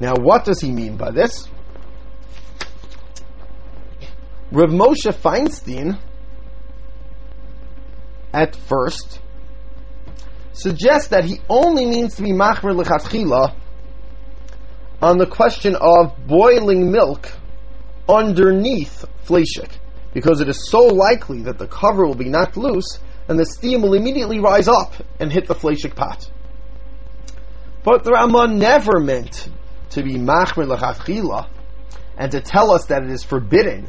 Now, 0.00 0.14
what 0.14 0.44
does 0.44 0.60
he 0.60 0.70
mean 0.70 0.96
by 0.96 1.10
this? 1.10 1.48
Rav 4.52 4.70
Moshe 4.70 5.12
Feinstein, 5.12 5.98
at 8.32 8.54
first, 8.54 9.20
suggests 10.52 11.08
that 11.08 11.24
he 11.24 11.40
only 11.48 11.86
means 11.86 12.16
to 12.16 12.22
be 12.22 12.30
machmer 12.30 12.74
lechatchila 12.80 13.54
on 15.02 15.18
the 15.18 15.26
question 15.26 15.76
of 15.76 16.16
boiling 16.26 16.90
milk 16.90 17.32
underneath 18.08 19.04
fleshik, 19.26 19.70
because 20.14 20.40
it 20.40 20.48
is 20.48 20.70
so 20.70 20.86
likely 20.86 21.42
that 21.42 21.58
the 21.58 21.66
cover 21.66 22.06
will 22.06 22.14
be 22.14 22.28
knocked 22.28 22.56
loose 22.56 22.98
and 23.28 23.38
the 23.38 23.44
steam 23.44 23.82
will 23.82 23.94
immediately 23.94 24.38
rise 24.38 24.68
up 24.68 24.94
and 25.18 25.32
hit 25.32 25.46
the 25.46 25.54
fleshik 25.54 25.94
pot. 25.94 26.30
But 27.86 28.02
the 28.02 28.10
Ramah 28.10 28.48
never 28.48 28.98
meant 28.98 29.48
to 29.90 30.02
be 30.02 30.14
machmer 30.14 30.66
lechatchila 30.66 31.48
and 32.18 32.32
to 32.32 32.40
tell 32.40 32.72
us 32.72 32.86
that 32.86 33.04
it 33.04 33.10
is 33.10 33.22
forbidden 33.22 33.88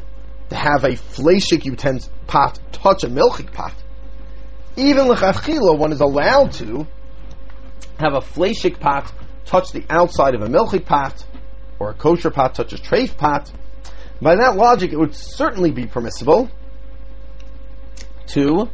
to 0.50 0.54
have 0.54 0.84
a 0.84 0.90
fleshik 0.90 1.64
utensil 1.64 2.12
pot 2.28 2.60
touch 2.70 3.02
a 3.02 3.08
milchik 3.08 3.52
pot. 3.52 3.74
Even 4.76 5.08
lechatchila, 5.08 5.76
one 5.76 5.90
is 5.90 6.00
allowed 6.00 6.52
to 6.52 6.86
have 7.98 8.14
a 8.14 8.20
fleshik 8.20 8.78
pot 8.78 9.12
touch 9.46 9.72
the 9.72 9.84
outside 9.90 10.36
of 10.36 10.42
a 10.42 10.46
milchik 10.46 10.86
pot, 10.86 11.26
or 11.80 11.90
a 11.90 11.94
kosher 11.94 12.30
pot 12.30 12.54
touch 12.54 12.72
a 12.72 12.76
treif 12.76 13.16
pot. 13.16 13.50
By 14.22 14.36
that 14.36 14.54
logic, 14.54 14.92
it 14.92 14.96
would 14.96 15.16
certainly 15.16 15.72
be 15.72 15.86
permissible 15.86 16.48
to 18.28 18.70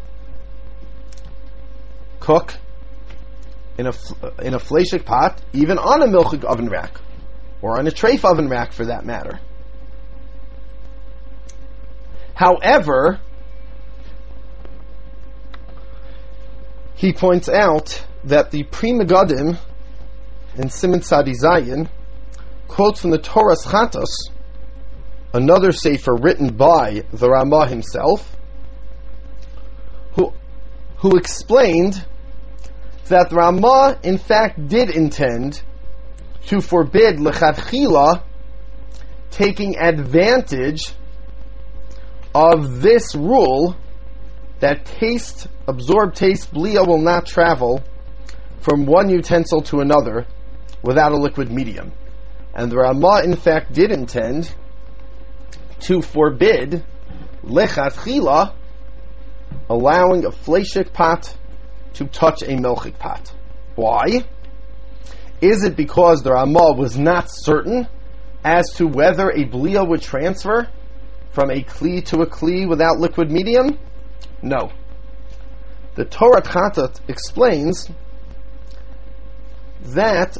cook 2.20 2.58
in 3.78 3.86
a 3.86 3.90
uh, 3.90 4.30
in 4.42 4.54
a 4.54 4.58
fleshik 4.58 5.04
pot, 5.04 5.40
even 5.52 5.78
on 5.78 6.02
a 6.02 6.06
milchik 6.06 6.44
oven 6.44 6.68
rack, 6.68 7.00
or 7.62 7.78
on 7.78 7.86
a 7.86 7.90
treif 7.90 8.24
oven 8.24 8.48
rack, 8.48 8.72
for 8.72 8.86
that 8.86 9.04
matter. 9.04 9.40
However, 12.34 13.20
he 16.94 17.12
points 17.12 17.48
out 17.48 18.04
that 18.24 18.50
the 18.50 18.64
Pri 18.64 18.92
Megadim 18.92 19.58
in 20.56 20.70
Simon 20.70 21.02
Sadi 21.02 21.34
quotes 22.68 23.00
from 23.00 23.10
the 23.10 23.18
Toras 23.18 23.64
Chatas 23.64 24.30
another 25.32 25.72
sefer 25.72 26.14
written 26.14 26.56
by 26.56 27.04
the 27.12 27.28
Ramah 27.28 27.66
himself, 27.66 28.36
who, 30.14 30.32
who 30.98 31.16
explained 31.16 32.04
that 33.08 33.30
the 33.30 33.98
in 34.02 34.18
fact 34.18 34.68
did 34.68 34.90
intend 34.90 35.62
to 36.46 36.60
forbid 36.60 37.16
lechatchila 37.16 38.22
taking 39.30 39.76
advantage 39.76 40.92
of 42.34 42.80
this 42.80 43.14
rule 43.14 43.76
that 44.60 44.84
taste, 44.84 45.46
absorbed 45.66 46.16
taste, 46.16 46.52
blia 46.52 46.86
will 46.86 47.00
not 47.00 47.26
travel 47.26 47.82
from 48.60 48.86
one 48.86 49.10
utensil 49.10 49.60
to 49.62 49.80
another 49.80 50.26
without 50.82 51.12
a 51.12 51.16
liquid 51.16 51.50
medium. 51.50 51.92
And 52.54 52.70
the 52.70 52.76
Ramah, 52.76 53.22
in 53.24 53.36
fact, 53.36 53.72
did 53.72 53.90
intend 53.90 54.52
to 55.80 56.00
forbid 56.00 56.84
lechatchila 57.44 58.54
allowing 59.68 60.24
a 60.24 60.30
fleshik 60.30 60.92
pot 60.92 61.36
to 61.94 62.06
touch 62.06 62.42
a 62.42 62.56
milchik 62.56 62.98
pot. 62.98 63.32
Why? 63.74 64.24
Is 65.40 65.64
it 65.64 65.76
because 65.76 66.22
the 66.22 66.32
Ramah 66.32 66.74
was 66.76 66.96
not 66.96 67.26
certain 67.28 67.86
as 68.44 68.70
to 68.76 68.86
whether 68.86 69.30
a 69.30 69.44
blia 69.44 69.86
would 69.86 70.02
transfer 70.02 70.68
from 71.32 71.50
a 71.50 71.62
kli 71.62 72.04
to 72.06 72.22
a 72.22 72.26
kli 72.26 72.68
without 72.68 72.98
liquid 72.98 73.30
medium? 73.30 73.78
No. 74.42 74.70
The 75.96 76.04
Torat 76.04 76.44
Chatat 76.44 77.00
explains 77.08 77.88
that 79.82 80.36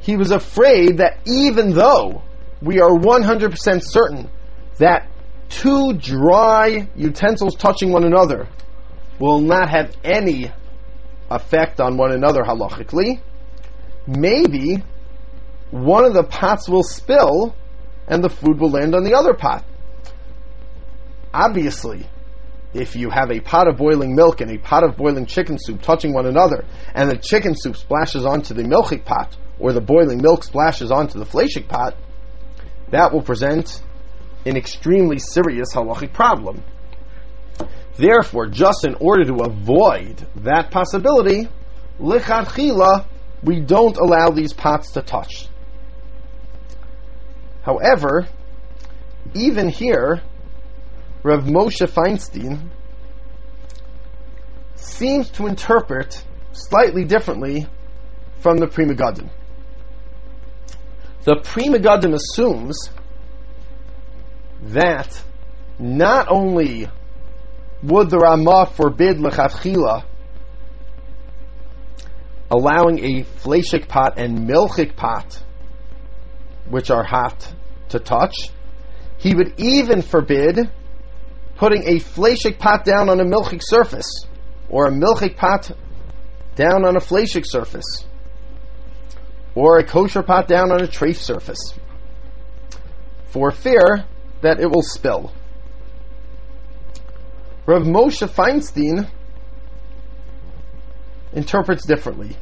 he 0.00 0.16
was 0.16 0.30
afraid 0.30 0.98
that 0.98 1.18
even 1.26 1.72
though 1.72 2.22
we 2.60 2.80
are 2.80 2.90
100% 2.90 3.82
certain 3.82 4.30
that 4.78 5.08
two 5.48 5.92
dry 5.94 6.88
utensils 6.96 7.54
touching 7.56 7.92
one 7.92 8.04
another 8.04 8.48
will 9.18 9.40
not 9.40 9.68
have 9.70 9.94
any 10.02 10.50
effect 11.34 11.80
on 11.80 11.96
one 11.96 12.12
another 12.12 12.42
halachically, 12.42 13.20
maybe 14.06 14.82
one 15.70 16.04
of 16.04 16.14
the 16.14 16.22
pots 16.22 16.68
will 16.68 16.82
spill 16.82 17.54
and 18.06 18.22
the 18.22 18.28
food 18.28 18.60
will 18.60 18.70
land 18.70 18.94
on 18.94 19.04
the 19.04 19.14
other 19.14 19.34
pot. 19.34 19.64
Obviously, 21.32 22.06
if 22.72 22.96
you 22.96 23.10
have 23.10 23.30
a 23.30 23.40
pot 23.40 23.68
of 23.68 23.76
boiling 23.76 24.14
milk 24.14 24.40
and 24.40 24.50
a 24.50 24.58
pot 24.58 24.84
of 24.84 24.96
boiling 24.96 25.26
chicken 25.26 25.56
soup 25.58 25.80
touching 25.80 26.12
one 26.12 26.26
another, 26.26 26.64
and 26.94 27.10
the 27.10 27.16
chicken 27.16 27.54
soup 27.56 27.76
splashes 27.76 28.24
onto 28.26 28.52
the 28.52 28.62
milchik 28.62 29.04
pot, 29.04 29.36
or 29.58 29.72
the 29.72 29.80
boiling 29.80 30.20
milk 30.20 30.44
splashes 30.44 30.90
onto 30.90 31.18
the 31.18 31.24
fleshik 31.24 31.68
pot, 31.68 31.96
that 32.90 33.12
will 33.12 33.22
present 33.22 33.80
an 34.44 34.56
extremely 34.56 35.18
serious 35.18 35.72
halachic 35.72 36.12
problem. 36.12 36.62
Therefore, 37.96 38.46
just 38.46 38.84
in 38.84 38.96
order 38.96 39.24
to 39.24 39.44
avoid 39.44 40.26
that 40.36 40.70
possibility, 40.70 41.48
lichatchila, 42.00 43.06
we 43.42 43.60
don't 43.60 43.96
allow 43.96 44.30
these 44.30 44.52
pots 44.52 44.92
to 44.92 45.02
touch. 45.02 45.46
However, 47.62 48.26
even 49.34 49.68
here, 49.68 50.22
Rav 51.22 51.44
Moshe 51.44 51.86
Feinstein 51.86 52.68
seems 54.74 55.30
to 55.30 55.46
interpret 55.46 56.22
slightly 56.52 57.04
differently 57.04 57.66
from 58.40 58.58
the 58.58 58.66
Pri 58.66 58.84
Megadim. 58.84 59.30
The 61.24 61.36
Pri 61.36 61.64
Megadim 61.64 62.14
assumes 62.14 62.90
that 64.62 65.22
not 65.78 66.28
only 66.28 66.88
would 67.84 68.10
the 68.10 68.18
Ramah 68.18 68.72
forbid 68.74 69.18
lechatchila 69.18 70.04
allowing 72.50 72.98
a 73.04 73.24
fleshik 73.42 73.88
pot 73.88 74.18
and 74.18 74.48
milchik 74.48 74.96
pot, 74.96 75.42
which 76.68 76.90
are 76.90 77.04
hot, 77.04 77.52
to 77.88 77.98
touch, 77.98 78.50
he 79.18 79.34
would 79.34 79.54
even 79.58 80.02
forbid 80.02 80.70
putting 81.56 81.82
a 81.84 82.00
fleshik 82.00 82.58
pot 82.58 82.84
down 82.84 83.08
on 83.08 83.20
a 83.20 83.24
milchik 83.24 83.60
surface, 83.62 84.08
or 84.68 84.86
a 84.86 84.90
milchik 84.90 85.36
pot 85.36 85.70
down 86.54 86.84
on 86.84 86.96
a 86.96 87.00
fleshik 87.00 87.44
surface, 87.46 88.04
or 89.54 89.78
a 89.78 89.84
kosher 89.84 90.22
pot 90.22 90.48
down 90.48 90.72
on 90.72 90.82
a 90.82 90.86
treif 90.86 91.16
surface, 91.16 91.74
for 93.26 93.50
fear 93.50 94.04
that 94.42 94.60
it 94.60 94.70
will 94.70 94.82
spill. 94.82 95.32
Rav 97.66 97.82
Moshe 97.84 98.28
Feinstein 98.28 99.08
interprets 101.32 101.86
differently. 101.86 102.36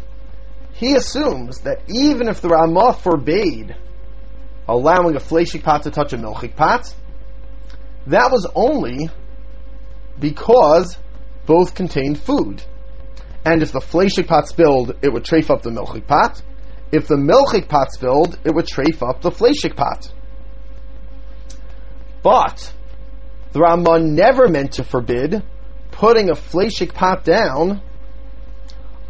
He 0.73 0.95
assumes 0.95 1.61
that 1.61 1.81
even 1.89 2.29
if 2.29 2.41
the 2.41 2.49
Ramah 2.49 2.95
forbade 2.95 3.77
allowing 4.69 5.17
a 5.17 5.21
fleshik 5.21 5.63
pot 5.63 5.85
to 5.85 5.91
touch 5.91 6.13
a 6.13 6.17
milchik 6.17 6.57
pot, 6.57 6.93
that 8.07 8.31
was 8.33 8.51
only 8.55 9.11
because 10.19 10.97
both 11.47 11.75
contained 11.75 12.21
food. 12.21 12.63
And 13.45 13.63
if 13.63 13.73
the 13.73 13.81
fleshik 13.81 14.27
pot 14.27 14.49
spilled, 14.49 14.97
it 15.03 15.13
would 15.13 15.25
trafe 15.25 15.51
up 15.51 15.63
the 15.63 15.71
milchik 15.71 16.07
pot. 16.07 16.43
If 16.91 17.07
the 17.07 17.17
milchik 17.17 17.69
pot 17.69 17.93
spilled, 17.93 18.39
it 18.45 18.55
would 18.55 18.67
trafe 18.67 19.09
up 19.09 19.23
the 19.23 19.31
fleshik 19.31 19.77
pot. 19.77 20.13
But 22.23 22.73
the 23.53 23.61
Ramah 23.61 24.01
never 24.01 24.49
meant 24.49 24.73
to 24.75 24.85
forbid 24.85 25.43
putting 25.91 26.31
a 26.31 26.35
fleshik 26.35 26.95
pot 26.95 27.25
down 27.25 27.83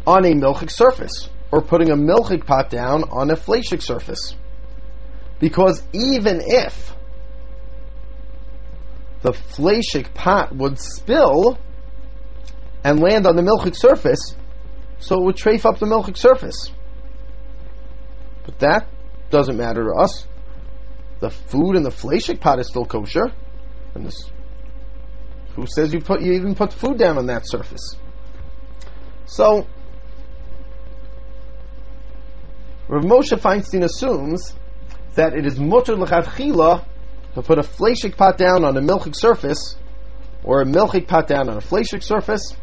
on 0.05 0.25
a 0.25 0.33
milchik 0.33 0.69
surface, 0.69 1.29
or 1.51 1.61
putting 1.61 1.89
a 1.89 1.95
milchik 1.95 2.45
pot 2.45 2.69
down 2.69 3.03
on 3.05 3.31
a 3.31 3.35
fleshik 3.35 3.81
surface. 3.81 4.35
Because 5.39 5.81
even 5.93 6.41
if 6.43 6.93
the 9.21 9.31
fleshik 9.31 10.13
pot 10.13 10.53
would 10.53 10.77
spill 10.77 11.57
and 12.83 12.99
land 12.99 13.25
on 13.25 13.37
the 13.37 13.41
milchik 13.41 13.75
surface, 13.75 14.35
so 14.99 15.15
it 15.15 15.23
would 15.23 15.37
trafe 15.37 15.65
up 15.65 15.79
the 15.79 15.85
milchik 15.85 16.17
surface. 16.17 16.69
But 18.45 18.59
that 18.59 18.89
doesn't 19.29 19.55
matter 19.55 19.85
to 19.85 20.01
us. 20.01 20.27
The 21.21 21.29
food 21.29 21.77
in 21.77 21.83
the 21.83 21.89
fleshik 21.89 22.41
pot 22.41 22.59
is 22.59 22.67
still 22.67 22.85
kosher, 22.85 23.31
and 23.95 24.05
this, 24.05 24.31
who 25.55 25.65
says 25.67 25.93
you 25.93 26.01
put 26.01 26.21
you 26.21 26.33
even 26.33 26.55
put 26.55 26.73
food 26.73 26.97
down 26.97 27.17
on 27.17 27.27
that 27.27 27.43
surface? 27.45 27.95
So 29.25 29.67
Rav 32.87 33.03
Moshe 33.03 33.37
Feinstein 33.37 33.83
assumes 33.83 34.53
that 35.15 35.33
it 35.33 35.45
is 35.45 35.59
mutter 35.59 35.95
l'chadchila 35.95 36.85
to 37.35 37.41
put 37.41 37.57
a 37.57 37.63
fleshik 37.63 38.17
pot 38.17 38.37
down 38.37 38.63
on 38.63 38.77
a 38.77 38.81
milchik 38.81 39.15
surface, 39.15 39.77
or 40.43 40.61
a 40.61 40.65
milchik 40.65 41.07
pot 41.07 41.27
down 41.27 41.49
on 41.49 41.57
a 41.57 41.61
fleshik 41.61 42.03
surface, 42.03 42.55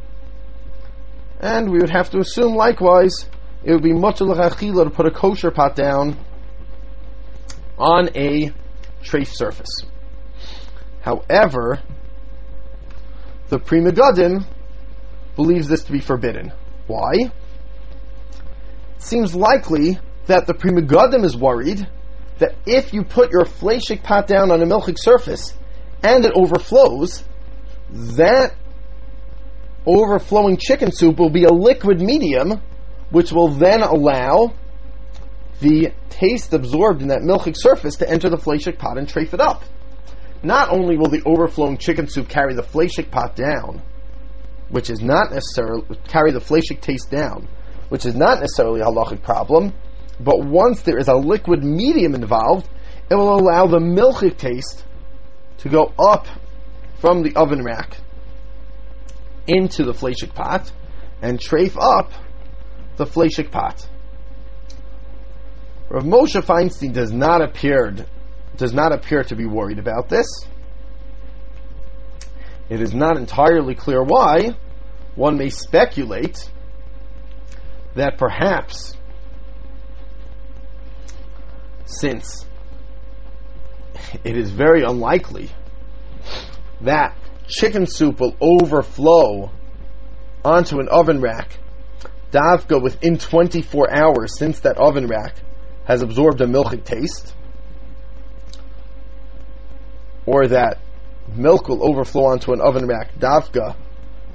and 1.40 1.70
we 1.70 1.78
would 1.78 1.90
have 1.90 2.10
to 2.10 2.18
assume 2.18 2.54
likewise 2.54 3.26
it 3.64 3.72
would 3.72 3.82
be 3.82 3.92
mutter 3.92 4.24
l'chadchila 4.24 4.84
to 4.84 4.90
put 4.90 5.06
a 5.06 5.10
kosher 5.10 5.50
pot 5.50 5.74
down 5.74 6.16
on 7.78 8.10
a 8.14 8.52
treif 9.02 9.28
surface. 9.28 9.84
However, 11.10 11.80
the 13.48 13.58
Pri 13.58 13.80
Megadim 13.80 14.44
believes 15.34 15.66
this 15.66 15.82
to 15.84 15.92
be 15.92 15.98
forbidden. 15.98 16.52
Why? 16.86 17.32
It 18.96 19.02
seems 19.02 19.34
likely 19.34 19.98
that 20.26 20.46
the 20.46 20.54
Pri 20.54 20.70
Megadim 20.70 21.24
is 21.24 21.36
worried 21.36 21.86
that 22.38 22.54
if 22.64 22.94
you 22.94 23.02
put 23.02 23.32
your 23.32 23.44
fleshik 23.44 24.04
pot 24.04 24.28
down 24.28 24.52
on 24.52 24.62
a 24.62 24.66
milchik 24.66 24.96
surface 24.98 25.52
and 26.02 26.24
it 26.24 26.32
overflows, 26.34 27.24
that 27.90 28.54
overflowing 29.84 30.58
chicken 30.58 30.92
soup 30.92 31.18
will 31.18 31.30
be 31.30 31.44
a 31.44 31.52
liquid 31.52 32.00
medium, 32.00 32.62
which 33.10 33.32
will 33.32 33.48
then 33.48 33.82
allow 33.82 34.54
the 35.58 35.92
taste 36.08 36.52
absorbed 36.52 37.02
in 37.02 37.08
that 37.08 37.22
milchik 37.22 37.56
surface 37.56 37.96
to 37.96 38.08
enter 38.08 38.30
the 38.30 38.38
fleshik 38.38 38.78
pot 38.78 38.96
and 38.96 39.08
trafe 39.08 39.34
it 39.34 39.40
up. 39.40 39.64
Not 40.42 40.70
only 40.70 40.96
will 40.96 41.10
the 41.10 41.22
overflowing 41.26 41.76
chicken 41.76 42.08
soup 42.08 42.28
carry 42.28 42.54
the 42.54 42.62
fleshik 42.62 43.10
pot 43.10 43.36
down, 43.36 43.82
which 44.70 44.88
is 44.88 45.00
not 45.00 45.32
necessarily 45.32 45.84
carry 46.08 46.30
the 46.30 46.40
fleshik 46.40 46.80
taste 46.80 47.10
down, 47.10 47.46
which 47.88 48.06
is 48.06 48.14
not 48.14 48.40
necessarily 48.40 48.80
a 48.80 48.84
halachic 48.84 49.22
problem, 49.22 49.74
but 50.18 50.44
once 50.44 50.82
there 50.82 50.98
is 50.98 51.08
a 51.08 51.14
liquid 51.14 51.62
medium 51.62 52.14
involved, 52.14 52.68
it 53.10 53.14
will 53.14 53.34
allow 53.34 53.66
the 53.66 53.78
milchik 53.78 54.36
taste 54.36 54.84
to 55.58 55.68
go 55.68 55.92
up 55.98 56.26
from 57.00 57.22
the 57.22 57.34
oven 57.36 57.62
rack 57.62 57.98
into 59.46 59.84
the 59.84 59.92
fleshik 59.92 60.34
pot 60.34 60.70
and 61.20 61.38
trafe 61.38 61.76
up 61.78 62.12
the 62.96 63.04
fleshik 63.04 63.50
pot. 63.50 63.86
Rav 65.88 66.04
Moshe 66.04 66.40
Feinstein 66.40 66.92
does 66.92 67.10
not 67.10 67.42
appear 67.42 67.90
does 68.60 68.74
not 68.74 68.92
appear 68.92 69.24
to 69.24 69.34
be 69.34 69.46
worried 69.46 69.78
about 69.78 70.10
this. 70.10 70.26
It 72.68 72.82
is 72.82 72.94
not 72.94 73.16
entirely 73.16 73.74
clear 73.74 74.02
why. 74.02 74.54
One 75.14 75.38
may 75.38 75.48
speculate 75.48 76.48
that 77.94 78.18
perhaps 78.18 78.94
since 81.86 82.44
it 84.22 84.36
is 84.36 84.50
very 84.50 84.82
unlikely 84.82 85.50
that 86.82 87.16
chicken 87.48 87.86
soup 87.86 88.20
will 88.20 88.36
overflow 88.40 89.50
onto 90.44 90.80
an 90.80 90.88
oven 90.88 91.20
rack 91.20 91.58
davka 92.30 92.80
within 92.80 93.16
24 93.16 93.90
hours 93.90 94.38
since 94.38 94.60
that 94.60 94.76
oven 94.76 95.06
rack 95.06 95.34
has 95.84 96.02
absorbed 96.02 96.40
a 96.40 96.46
milky 96.46 96.76
taste, 96.76 97.34
or 100.30 100.46
that 100.46 100.78
milk 101.34 101.68
will 101.68 101.84
overflow 101.84 102.26
onto 102.26 102.52
an 102.52 102.60
oven 102.60 102.86
rack 102.86 103.12
davka 103.18 103.74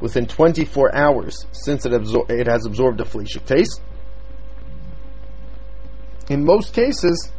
within 0.02 0.26
24 0.26 0.94
hours 0.94 1.46
since 1.54 1.86
it, 1.86 1.94
absor- 1.94 2.30
it 2.30 2.48
has 2.48 2.66
absorbed 2.66 3.00
a 3.00 3.06
fleishik 3.06 3.46
taste. 3.46 3.82
In 6.30 6.44
most 6.44 6.74
cases, 6.74 7.32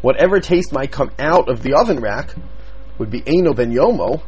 whatever 0.00 0.40
taste 0.40 0.72
might 0.72 0.90
come 0.90 1.12
out 1.18 1.48
of 1.48 1.62
the 1.62 1.74
oven 1.74 2.00
rack 2.00 2.34
would 2.98 3.10
be 3.10 3.20
Eino 3.22 3.54
ben 3.54 3.72
Yomo, 3.72 4.20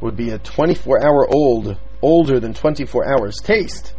would 0.00 0.16
be 0.16 0.30
a 0.30 0.38
24 0.38 1.04
hour 1.04 1.26
old, 1.32 1.76
older 2.02 2.40
than 2.40 2.52
24 2.52 3.06
hours 3.08 3.36
taste, 3.42 3.94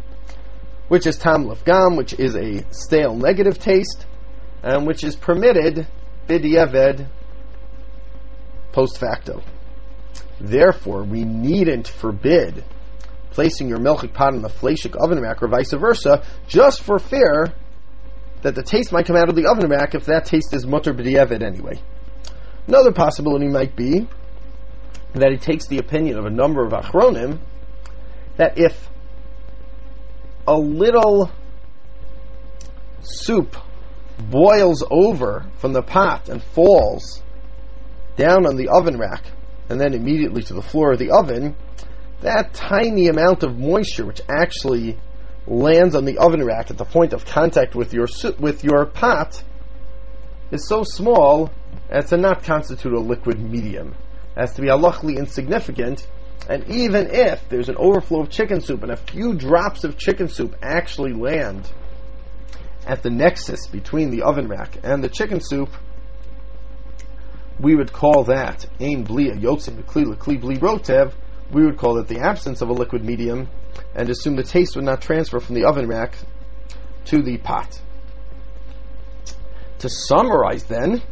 which 0.88 1.06
is 1.06 1.16
Tam 1.16 1.50
Gam, 1.64 1.96
which 1.96 2.12
is 2.12 2.36
a 2.36 2.64
stale 2.70 3.14
negative 3.14 3.58
taste, 3.58 4.04
and 4.62 4.86
which 4.86 5.04
is 5.04 5.16
permitted 5.16 5.86
Bidiyeved 6.28 7.08
post 8.72 8.98
facto. 8.98 9.42
Therefore, 10.40 11.04
we 11.04 11.24
needn't 11.24 11.88
forbid 11.88 12.64
placing 13.30 13.68
your 13.68 13.78
milchik 13.78 14.12
pot 14.12 14.34
in 14.34 14.42
the 14.42 14.48
fleshik 14.48 14.96
oven 14.96 15.20
rack 15.20 15.42
or 15.42 15.48
vice 15.48 15.72
versa, 15.72 16.24
just 16.46 16.82
for 16.82 16.98
fear 16.98 17.52
that 18.42 18.54
the 18.54 18.62
taste 18.62 18.92
might 18.92 19.06
come 19.06 19.16
out 19.16 19.28
of 19.28 19.36
the 19.36 19.46
oven 19.46 19.68
rack 19.68 19.94
if 19.94 20.06
that 20.06 20.24
taste 20.24 20.54
is 20.54 20.66
mutter 20.66 20.92
b'di'evid 20.92 21.42
anyway. 21.42 21.80
Another 22.66 22.92
possibility 22.92 23.48
might 23.48 23.74
be 23.74 24.06
that 25.14 25.32
it 25.32 25.40
takes 25.40 25.66
the 25.66 25.78
opinion 25.78 26.18
of 26.18 26.26
a 26.26 26.30
number 26.30 26.64
of 26.64 26.72
achronim 26.72 27.40
that 28.36 28.58
if 28.58 28.88
a 30.46 30.56
little 30.56 31.30
soup 33.00 33.56
boils 34.18 34.84
over 34.90 35.46
from 35.58 35.72
the 35.72 35.82
pot 35.82 36.28
and 36.28 36.42
falls 36.42 37.22
down 38.18 38.46
on 38.46 38.56
the 38.56 38.68
oven 38.68 38.98
rack 38.98 39.24
and 39.70 39.80
then 39.80 39.94
immediately 39.94 40.42
to 40.42 40.52
the 40.52 40.62
floor 40.62 40.92
of 40.92 40.98
the 40.98 41.10
oven, 41.10 41.56
that 42.20 42.52
tiny 42.52 43.08
amount 43.08 43.42
of 43.42 43.56
moisture 43.56 44.04
which 44.04 44.20
actually 44.28 44.98
lands 45.46 45.94
on 45.94 46.04
the 46.04 46.18
oven 46.18 46.44
rack 46.44 46.70
at 46.70 46.76
the 46.76 46.84
point 46.84 47.12
of 47.12 47.24
contact 47.24 47.74
with 47.74 47.94
your 47.94 48.06
with 48.38 48.64
your 48.64 48.84
pot 48.84 49.42
is 50.50 50.66
so 50.68 50.82
small 50.82 51.50
as 51.88 52.10
to 52.10 52.16
not 52.16 52.42
constitute 52.42 52.92
a 52.92 53.00
liquid 53.00 53.38
medium, 53.38 53.94
as 54.36 54.52
to 54.54 54.62
be 54.62 54.68
halachically 54.68 55.16
insignificant. 55.16 56.06
And 56.48 56.68
even 56.68 57.08
if 57.10 57.46
there's 57.48 57.68
an 57.68 57.76
overflow 57.76 58.22
of 58.22 58.30
chicken 58.30 58.60
soup 58.60 58.82
and 58.82 58.92
a 58.92 58.96
few 58.96 59.34
drops 59.34 59.84
of 59.84 59.96
chicken 59.96 60.28
soup 60.28 60.56
actually 60.62 61.12
land 61.12 61.70
at 62.86 63.02
the 63.02 63.10
nexus 63.10 63.66
between 63.66 64.10
the 64.10 64.22
oven 64.22 64.48
rack 64.48 64.78
and 64.82 65.04
the 65.04 65.08
chicken 65.08 65.40
soup, 65.40 65.70
we 67.60 67.74
would 67.74 67.92
call 67.92 68.24
that 68.24 68.66
ein 68.80 69.04
blia 69.04 69.34
yotzim 69.34 69.82
kli 69.84 70.16
kli 70.16 70.40
bli 70.40 70.56
rotev. 70.58 71.12
We 71.50 71.64
would 71.64 71.78
call 71.78 71.98
it 71.98 72.08
the 72.08 72.20
absence 72.20 72.60
of 72.60 72.68
a 72.68 72.72
liquid 72.72 73.04
medium, 73.04 73.48
and 73.94 74.08
assume 74.10 74.36
the 74.36 74.42
taste 74.42 74.76
would 74.76 74.84
not 74.84 75.00
transfer 75.00 75.40
from 75.40 75.54
the 75.54 75.64
oven 75.64 75.88
rack 75.88 76.14
to 77.06 77.22
the 77.22 77.38
pot. 77.38 77.80
To 79.78 79.88
summarize, 79.88 80.64
then, 80.64 81.02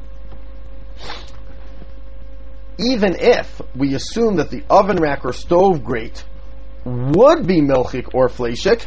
even 2.78 3.16
if 3.18 3.62
we 3.74 3.94
assume 3.94 4.36
that 4.36 4.50
the 4.50 4.62
oven 4.68 4.98
rack 4.98 5.24
or 5.24 5.32
stove 5.32 5.82
grate 5.82 6.22
would 6.84 7.46
be 7.46 7.60
milchik 7.60 8.14
or 8.14 8.28
fleshik, 8.28 8.84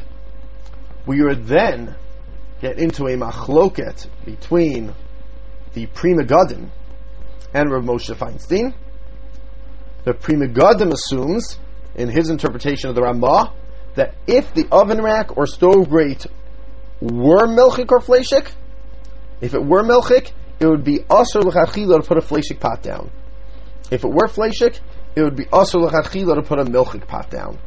we 1.05 1.23
would 1.23 1.47
then 1.47 1.95
get 2.61 2.77
into 2.77 3.05
a 3.07 3.15
machloket 3.15 4.05
between 4.25 4.93
the 5.73 5.87
Pri 5.87 6.13
Megadim 6.13 6.69
and 7.53 7.71
Rav 7.71 7.83
Moshe 7.83 8.13
Feinstein. 8.15 8.73
The 10.03 10.13
Pri 10.13 10.35
Megadim 10.35 10.91
assumes, 10.91 11.57
in 11.95 12.09
his 12.09 12.29
interpretation 12.29 12.89
of 12.89 12.95
the 12.95 13.01
Ramah, 13.01 13.53
that 13.95 14.15
if 14.27 14.53
the 14.53 14.67
oven 14.71 15.01
rack 15.01 15.37
or 15.37 15.45
stove 15.45 15.89
grate 15.89 16.25
were 17.01 17.47
milchik 17.47 17.91
or 17.91 17.99
fleshik, 17.99 18.49
if 19.41 19.53
it 19.53 19.63
were 19.63 19.83
milchik, 19.83 20.31
it 20.59 20.67
would 20.67 20.83
be 20.83 20.99
asur 20.99 21.43
l'chachila 21.43 22.01
to 22.01 22.07
put 22.07 22.17
a 22.17 22.21
fleshik 22.21 22.59
pot 22.59 22.81
down. 22.81 23.11
If 23.91 24.03
it 24.03 24.09
were 24.09 24.27
fleshik, 24.27 24.79
it 25.15 25.23
would 25.23 25.35
be 25.35 25.45
asur 25.45 25.81
l'chachila 25.81 26.35
to 26.35 26.41
put 26.41 26.59
a 26.59 26.65
milchik 26.65 27.07
pot 27.07 27.29
down. 27.29 27.57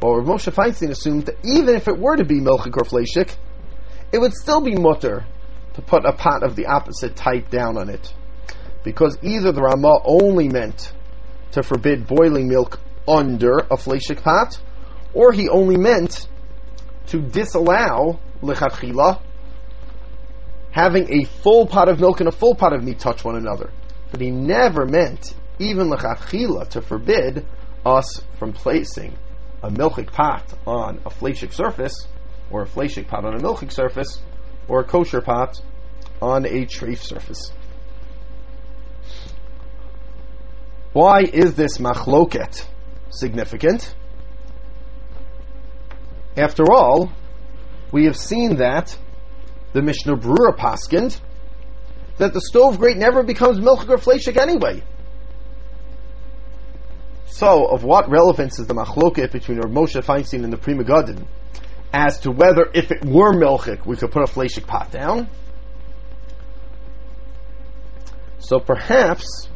But 0.00 0.16
Rav 0.16 0.26
Moshe 0.26 0.52
Feinstein 0.52 0.90
assumed 0.90 1.26
that 1.26 1.36
even 1.44 1.74
if 1.74 1.88
it 1.88 1.98
were 1.98 2.16
to 2.16 2.24
be 2.24 2.40
milchik 2.40 2.76
or 2.76 2.84
fleshik, 2.84 3.36
it 4.12 4.18
would 4.18 4.32
still 4.32 4.60
be 4.60 4.74
mutter 4.74 5.26
to 5.74 5.82
put 5.82 6.04
a 6.04 6.12
pot 6.12 6.42
of 6.42 6.56
the 6.56 6.66
opposite 6.66 7.14
type 7.14 7.50
down 7.50 7.76
on 7.76 7.90
it. 7.90 8.12
Because 8.82 9.18
either 9.22 9.52
the 9.52 9.60
Rama 9.60 9.98
only 10.04 10.48
meant 10.48 10.92
to 11.52 11.62
forbid 11.62 12.06
boiling 12.06 12.48
milk 12.48 12.80
under 13.06 13.58
a 13.58 13.76
fleshik 13.76 14.22
pot, 14.22 14.58
or 15.12 15.32
he 15.32 15.48
only 15.48 15.76
meant 15.76 16.26
to 17.08 17.20
disallow 17.20 18.20
lechatchila 18.42 19.20
having 20.70 21.12
a 21.12 21.24
full 21.24 21.66
pot 21.66 21.88
of 21.88 22.00
milk 22.00 22.20
and 22.20 22.28
a 22.28 22.32
full 22.32 22.54
pot 22.54 22.72
of 22.72 22.82
meat 22.82 22.98
touch 22.98 23.24
one 23.24 23.36
another. 23.36 23.70
But 24.10 24.20
he 24.20 24.30
never 24.30 24.86
meant, 24.86 25.34
even 25.58 25.88
lechatchila, 25.88 26.68
to 26.70 26.80
forbid 26.80 27.44
us 27.84 28.22
from 28.38 28.52
placing 28.52 29.16
a 29.62 29.70
milchik 29.70 30.12
pot 30.12 30.44
on 30.66 31.00
a 31.04 31.10
fleshik 31.10 31.52
surface, 31.52 32.06
or 32.50 32.62
a 32.62 32.66
fleshik 32.66 33.08
pot 33.08 33.24
on 33.24 33.34
a 33.34 33.38
milchik 33.38 33.72
surface, 33.72 34.20
or 34.68 34.80
a 34.80 34.84
kosher 34.84 35.20
pot 35.20 35.60
on 36.22 36.46
a 36.46 36.66
treif 36.66 36.98
surface. 36.98 37.52
Why 40.92 41.20
is 41.20 41.54
this 41.54 41.78
machloket 41.78 42.66
significant? 43.10 43.94
After 46.36 46.64
all, 46.70 47.12
we 47.92 48.06
have 48.06 48.16
seen 48.16 48.56
that 48.56 48.96
the 49.72 49.82
Mishnah 49.82 50.16
Brura 50.16 50.56
paskind 50.56 51.20
that 52.18 52.34
the 52.34 52.40
stove 52.40 52.78
grate 52.78 52.96
never 52.96 53.22
becomes 53.22 53.58
milchik 53.58 53.88
or 53.88 53.96
fleshik 53.96 54.36
anyway. 54.36 54.82
So, 57.26 57.66
of 57.66 57.84
what 57.84 58.10
relevance 58.10 58.58
is 58.58 58.66
the 58.66 58.74
machloket 58.74 59.32
between 59.32 59.58
Rav 59.58 59.70
Moshe 59.70 60.02
Feinstein 60.04 60.44
and 60.44 60.52
the 60.52 60.58
Pri 60.58 60.74
Megadim 60.74 61.26
as 61.92 62.20
to 62.20 62.30
whether, 62.30 62.68
if 62.74 62.90
it 62.90 63.04
were 63.04 63.32
milchik, 63.32 63.86
we 63.86 63.96
could 63.96 64.10
put 64.10 64.22
a 64.22 64.32
fleshik 64.32 64.66
pot 64.66 64.90
down? 64.90 65.28
So 68.38 68.58
perhaps 68.58 69.48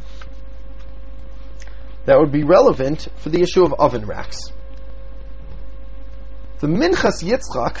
that 2.05 2.19
would 2.19 2.31
be 2.31 2.43
relevant 2.43 3.07
for 3.17 3.29
the 3.29 3.41
issue 3.41 3.63
of 3.63 3.73
oven 3.73 4.05
racks. 4.05 4.39
The 6.59 6.67
Minchas 6.67 7.23
Yitzchak, 7.23 7.79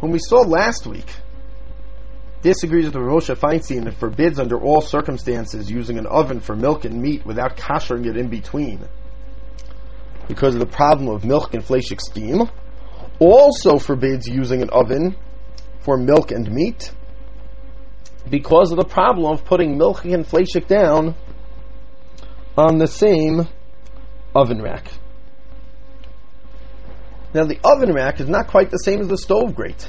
whom 0.00 0.10
we 0.10 0.18
saw 0.18 0.40
last 0.40 0.86
week, 0.86 1.08
disagrees 2.42 2.84
with 2.84 2.94
the 2.94 3.00
Rosh 3.00 3.30
Feinstein 3.30 3.86
and 3.86 3.96
forbids 3.96 4.38
under 4.38 4.60
all 4.60 4.80
circumstances 4.80 5.70
using 5.70 5.98
an 5.98 6.06
oven 6.06 6.40
for 6.40 6.54
milk 6.54 6.84
and 6.84 7.00
meat 7.00 7.24
without 7.24 7.56
koshering 7.56 8.06
it 8.06 8.16
in 8.16 8.28
between 8.28 8.88
because 10.28 10.54
of 10.54 10.60
the 10.60 10.66
problem 10.66 11.08
of 11.08 11.24
milk 11.24 11.54
and 11.54 11.64
fleshik 11.64 12.00
steam. 12.00 12.48
Also 13.18 13.78
forbids 13.78 14.28
using 14.28 14.62
an 14.62 14.70
oven 14.70 15.16
for 15.80 15.96
milk 15.96 16.30
and 16.30 16.48
meat 16.50 16.92
because 18.28 18.70
of 18.70 18.76
the 18.76 18.84
problem 18.84 19.32
of 19.32 19.44
putting 19.44 19.76
milk 19.76 20.04
and 20.04 20.26
fleshik 20.26 20.68
down 20.68 21.16
on 22.58 22.78
the 22.78 22.88
same 22.88 23.46
oven 24.34 24.60
rack. 24.60 24.90
Now, 27.32 27.44
the 27.44 27.60
oven 27.62 27.92
rack 27.92 28.20
is 28.20 28.28
not 28.28 28.48
quite 28.48 28.70
the 28.70 28.78
same 28.78 29.00
as 29.00 29.06
the 29.08 29.16
stove 29.16 29.54
grate. 29.54 29.88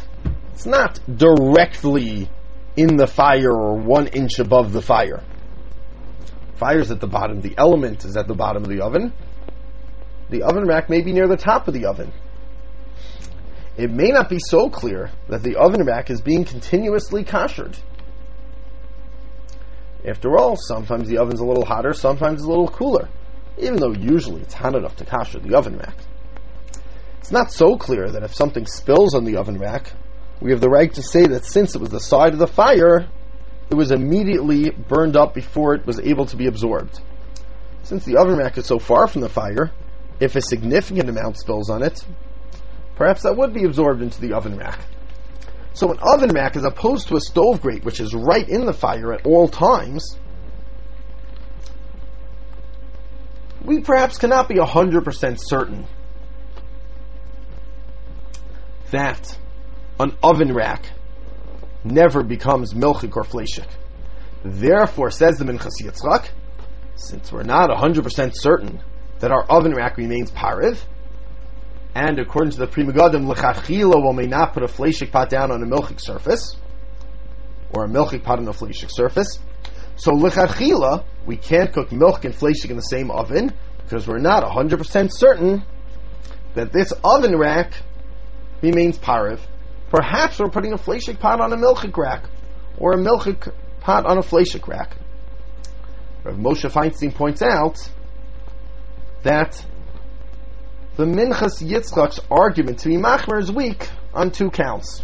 It's 0.54 0.68
not 0.68 1.00
directly 1.14 2.30
in 2.76 2.96
the 2.96 3.08
fire 3.08 3.52
or 3.52 3.76
one 3.78 4.08
inch 4.08 4.38
above 4.40 4.72
the 4.72 4.82
fire. 4.82 5.24
Fire's 6.58 6.92
at 6.92 7.00
the 7.00 7.08
bottom. 7.08 7.42
The 7.42 7.56
element 7.58 8.06
is 8.06 8.16
at 8.16 8.28
the 8.28 8.36
bottom 8.36 8.64
of 8.64 8.70
the 8.70 8.82
oven. 8.82 9.14
The 10.30 10.44
oven 10.44 10.68
rack 10.68 10.90
may 10.90 11.02
be 11.02 11.12
near 11.12 11.28
the 11.28 11.38
top 11.38 11.68
of 11.68 11.74
the 11.74 11.86
oven. 11.86 12.12
It 13.78 13.90
may 13.90 14.10
not 14.10 14.30
be 14.30 14.40
so 14.40 14.70
clear 14.70 15.10
that 15.30 15.42
the 15.42 15.56
oven 15.56 15.86
rack 15.86 16.10
is 16.10 16.22
being 16.22 16.44
continuously 16.44 17.24
koshered. 17.24 17.78
After 20.06 20.38
all, 20.38 20.56
sometimes 20.56 21.10
the 21.10 21.18
oven's 21.18 21.42
a 21.42 21.46
little 21.46 21.66
hotter, 21.66 21.94
sometimes 21.94 22.42
a 22.42 22.48
little 22.48 22.70
cooler, 22.70 23.10
even 23.58 23.80
though 23.80 23.94
usually 23.94 24.42
it's 24.42 24.54
hot 24.54 24.76
enough 24.76 24.96
to 24.98 25.06
kasher 25.06 25.42
the 25.42 25.56
oven 25.56 25.78
rack. 25.78 25.96
It's 27.20 27.32
not 27.32 27.52
so 27.52 27.76
clear 27.76 28.10
that 28.10 28.24
if 28.24 28.34
something 28.34 28.66
spills 28.66 29.14
on 29.14 29.26
the 29.26 29.36
oven 29.38 29.60
rack, 29.60 29.92
we 30.42 30.52
have 30.52 30.62
the 30.62 30.70
right 30.70 30.94
to 30.94 31.04
say 31.04 31.28
that 31.28 31.44
since 31.44 31.76
it 31.76 31.82
was 31.82 31.90
the 31.90 32.00
side 32.00 32.34
of 32.34 32.40
the 32.40 32.48
fire, 32.48 33.08
it 33.70 33.76
was 33.76 33.92
immediately 33.92 34.70
burned 34.70 35.18
up 35.18 35.34
before 35.34 35.76
it 35.76 35.86
was 35.86 36.00
able 36.00 36.26
to 36.28 36.38
be 36.38 36.48
absorbed. 36.48 37.00
Since 37.84 38.06
the 38.06 38.18
oven 38.18 38.38
rack 38.38 38.58
is 38.58 38.66
so 38.66 38.80
far 38.80 39.08
from 39.08 39.22
the 39.22 39.30
fire, 39.30 39.72
if 40.20 40.36
a 40.36 40.42
significant 40.42 41.10
amount 41.10 41.38
spills 41.38 41.70
on 41.70 41.84
it, 41.84 42.04
perhaps 42.96 43.24
that 43.24 43.36
would 43.36 43.54
be 43.54 43.66
absorbed 43.66 44.02
into 44.02 44.22
the 44.22 44.34
oven 44.34 44.58
rack. 44.58 44.80
So 45.74 45.92
an 45.92 46.00
oven 46.02 46.32
rack, 46.32 46.56
as 46.56 46.64
opposed 46.64 47.08
to 47.10 47.16
a 47.16 47.22
stove 47.22 47.62
grate, 47.62 47.86
which 47.86 48.00
is 48.00 48.14
right 48.14 48.48
in 48.48 48.66
the 48.66 48.74
fire 48.74 49.14
at 49.14 49.26
all 49.26 49.48
times, 49.48 50.18
we 53.64 53.82
perhaps 53.82 54.18
cannot 54.18 54.48
be 54.48 54.56
100% 54.56 55.38
certain 55.40 55.86
that 58.92 59.38
an 60.00 60.18
oven 60.24 60.54
rack 60.54 60.86
never 61.84 62.24
becomes 62.24 62.74
milchik 62.74 63.16
or 63.16 63.24
fleshik. 63.24 63.68
Therefore, 64.44 65.12
says 65.12 65.38
the 65.38 65.46
Minchas 65.46 65.82
Yitzchak, 65.82 66.30
since 66.96 67.32
we're 67.32 67.44
not 67.44 67.70
100% 67.70 68.32
certain 68.34 68.82
that 69.20 69.32
our 69.32 69.44
oven 69.44 69.74
rack 69.74 69.98
remains 69.98 70.32
pariv, 70.32 70.78
and 71.96 72.20
according 72.20 72.52
to 72.52 72.60
the 72.60 72.68
Pri 72.68 72.84
Megadim, 72.84 73.28
l'chachila 73.28 74.04
will 74.04 74.14
may 74.14 74.28
not 74.28 74.54
put 74.54 74.64
a 74.64 74.68
fleshik 74.68 75.12
pot 75.12 75.30
down 75.30 75.52
on 75.52 75.64
a 75.64 75.66
milchik 75.66 76.00
surface, 76.00 76.56
or 77.72 77.86
a 77.86 77.88
milchik 77.88 78.24
pot 78.24 78.40
on 78.40 78.48
a 78.48 78.54
fleshik 78.54 78.92
surface. 78.92 79.40
So 79.96 80.14
l'chachila, 80.14 81.04
we 81.26 81.36
can't 81.38 81.74
cook 81.74 81.92
milk 81.92 82.26
and 82.26 82.34
fleshik 82.34 82.70
in 82.70 82.76
the 82.76 82.82
same 82.82 83.12
oven, 83.12 83.54
because 83.84 84.08
we're 84.08 84.20
not 84.20 84.44
100% 84.44 85.10
certain 85.12 85.64
that 86.54 86.72
this 86.72 86.94
oven 87.04 87.38
rack 87.38 87.74
remains 88.62 88.98
pariv. 88.98 89.40
Perhaps 89.90 90.40
we're 90.40 90.50
putting 90.50 90.74
a 90.74 90.78
fleshik 90.78 91.20
pot 91.20 91.42
on 91.42 91.52
a 91.52 91.58
milchik 91.58 91.98
rack, 91.98 92.26
or 92.78 92.94
a 92.94 92.98
milchik 92.98 93.52
pot 93.82 94.06
on 94.06 94.18
a 94.18 94.22
fleshik 94.22 94.68
rack. 94.68 94.96
Rav 96.24 96.36
Moshe 96.36 96.70
Feinstein 96.70 97.14
points 97.16 97.42
out 97.42 97.78
that 99.24 99.66
the 101.00 101.06
Minchas 101.06 101.64
Yitzchak's 101.64 102.20
argument 102.30 102.80
to 102.80 102.90
be 102.90 102.98
machmer 102.98 103.40
is 103.40 103.50
weak 103.50 103.88
on 104.14 104.32
two 104.32 104.52
counts. 104.52 105.02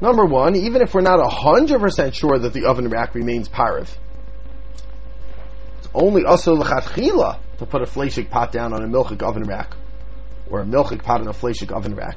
Number 0.00 0.24
one, 0.24 0.56
even 0.56 0.80
if 0.80 0.94
we're 0.94 1.02
not 1.02 1.18
100% 1.20 2.14
sure 2.14 2.38
that 2.38 2.54
the 2.54 2.64
oven 2.64 2.88
rack 2.88 3.14
remains 3.14 3.46
pariv, 3.46 3.86
it's 5.76 5.88
only 5.92 6.24
also 6.24 6.54
l'chatchila 6.54 7.38
to 7.58 7.66
put 7.66 7.82
a 7.82 7.84
fleshik 7.84 8.30
pot 8.30 8.50
down 8.50 8.72
on 8.72 8.82
a 8.82 8.86
milchik 8.86 9.22
oven 9.22 9.42
rack, 9.42 9.76
or 10.48 10.62
a 10.62 10.64
milchik 10.64 11.02
pot 11.02 11.20
on 11.20 11.28
a 11.28 11.34
fleshik 11.34 11.70
oven 11.70 11.94
rack. 11.94 12.16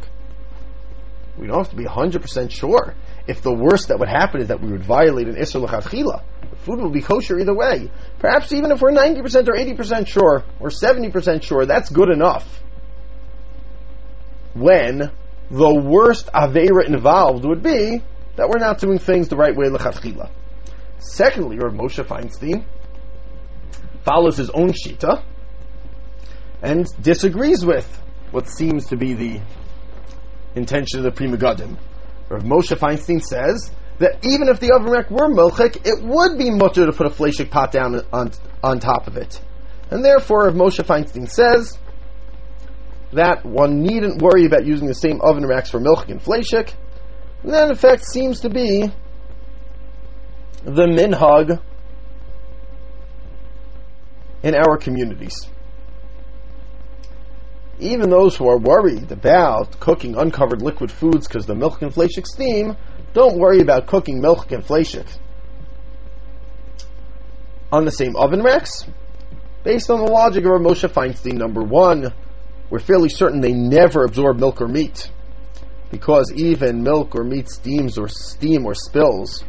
We 1.38 1.48
don't 1.48 1.58
have 1.58 1.72
to 1.72 1.76
be 1.76 1.84
100% 1.84 2.52
sure. 2.52 2.96
If 3.28 3.42
the 3.42 3.54
worst 3.54 3.90
that 3.90 4.00
would 4.00 4.08
happen 4.08 4.40
is 4.40 4.48
that 4.48 4.62
we 4.62 4.72
would 4.72 4.86
violate 4.86 5.28
an 5.28 5.36
Isser 5.36 5.62
L'chachila, 5.62 6.24
the 6.50 6.56
food 6.56 6.80
will 6.80 6.90
be 6.90 7.02
kosher 7.02 7.38
either 7.38 7.54
way. 7.54 7.92
Perhaps 8.20 8.54
even 8.54 8.72
if 8.72 8.82
we're 8.82 8.92
90% 8.92 9.50
or 9.50 9.56
80% 9.56 10.08
sure, 10.08 10.46
or 10.62 10.70
70% 10.70 11.44
sure, 11.44 11.66
that's 11.66 11.90
good 11.90 12.10
enough. 12.10 12.64
When 14.54 15.12
the 15.52 15.74
worst 15.74 16.28
Avera 16.28 16.86
involved 16.86 17.46
would 17.46 17.64
be 17.64 18.02
that 18.36 18.48
we're 18.48 18.60
not 18.60 18.80
doing 18.80 19.00
things 19.00 19.28
the 19.28 19.36
right 19.36 19.56
way 19.56 19.68
L'chachila. 19.68 20.30
Secondly, 21.00 21.58
Rav 21.58 21.74
Moshe 21.74 22.04
Feinstein 22.06 22.66
follows 24.04 24.38
his 24.38 24.50
own 24.50 24.72
Shita 24.72 25.24
and 26.62 26.86
disagrees 27.02 27.66
with 27.66 27.88
what 28.32 28.48
seems 28.50 28.88
to 28.88 28.98
be 28.98 29.14
the 29.14 29.42
intention 30.56 31.00
of 31.00 31.04
the 31.04 31.12
Pri 31.12 31.28
Megadim. 31.28 31.78
Rav 32.30 32.44
Moshe 32.44 32.78
Feinstein 32.78 33.22
says 33.22 33.72
that 34.00 34.26
even 34.26 34.48
if 34.48 34.60
the 34.60 34.70
rack 34.82 35.10
were 35.10 35.30
milchik, 35.30 35.86
it 35.86 36.04
would 36.04 36.38
be 36.38 36.50
mutter 36.52 36.86
to 36.86 36.94
put 36.94 37.08
a 37.08 37.10
fleshik 37.10 37.50
pot 37.50 37.72
down 37.72 38.02
on, 38.14 38.32
on 38.64 38.80
top 38.80 39.08
of 39.08 39.18
it. 39.18 39.42
And 39.90 40.04
therefore, 40.04 40.46
Rav 40.46 40.54
Moshe 40.54 40.84
Feinstein 40.86 41.30
says 41.30 41.78
that 43.14 43.46
one 43.46 43.82
needn't 43.82 44.22
worry 44.22 44.46
about 44.46 44.66
using 44.66 44.88
the 44.88 44.94
same 44.94 45.22
oven 45.22 45.46
racks 45.46 45.70
for 45.70 45.80
milchik 45.80 46.10
and 46.10 46.22
fleshik. 46.22 46.74
And 47.44 47.54
that, 47.54 47.70
in 47.70 47.76
fact, 47.76 48.06
seems 48.06 48.42
to 48.42 48.50
be 48.50 48.92
the 50.64 50.86
minhag 50.86 51.62
in 54.44 54.56
our 54.56 54.78
communities 54.78 55.48
even 57.80 58.10
those 58.10 58.36
who 58.36 58.48
are 58.48 58.58
worried 58.58 59.12
about 59.12 59.80
cooking 59.80 60.16
uncovered 60.18 60.62
liquid 60.62 60.92
foods 60.92 61.28
because 61.28 61.46
the 61.46 61.56
milk 61.56 61.82
and 61.82 61.94
fleshik 61.94 62.28
steam, 62.28 62.76
don't 63.14 63.40
worry 63.40 63.62
about 63.62 63.88
cooking 63.88 64.20
milk 64.20 64.52
and 64.52 64.64
fleshik 64.64 65.08
on 67.72 67.86
the 67.86 67.92
same 67.92 68.16
oven 68.16 68.44
racks. 68.44 68.86
Based 69.64 69.90
on 69.90 70.04
the 70.04 70.12
logic 70.12 70.46
of 70.46 70.52
our 70.52 70.60
Moshe 70.60 70.88
Feinstein, 70.90 71.34
number 71.34 71.62
one, 71.62 72.14
we're 72.70 72.80
fairly 72.80 73.10
certain 73.10 73.42
they 73.42 73.54
never 73.54 74.04
absorb 74.04 74.40
milk 74.40 74.62
or 74.62 74.68
meat, 74.68 75.10
because 75.92 76.32
even 76.36 76.84
milk 76.84 77.16
or 77.16 77.24
meat 77.24 77.50
steams 77.50 77.98
or 77.98 78.08
steam 78.08 78.66
or 78.66 78.76
spills 78.76 79.44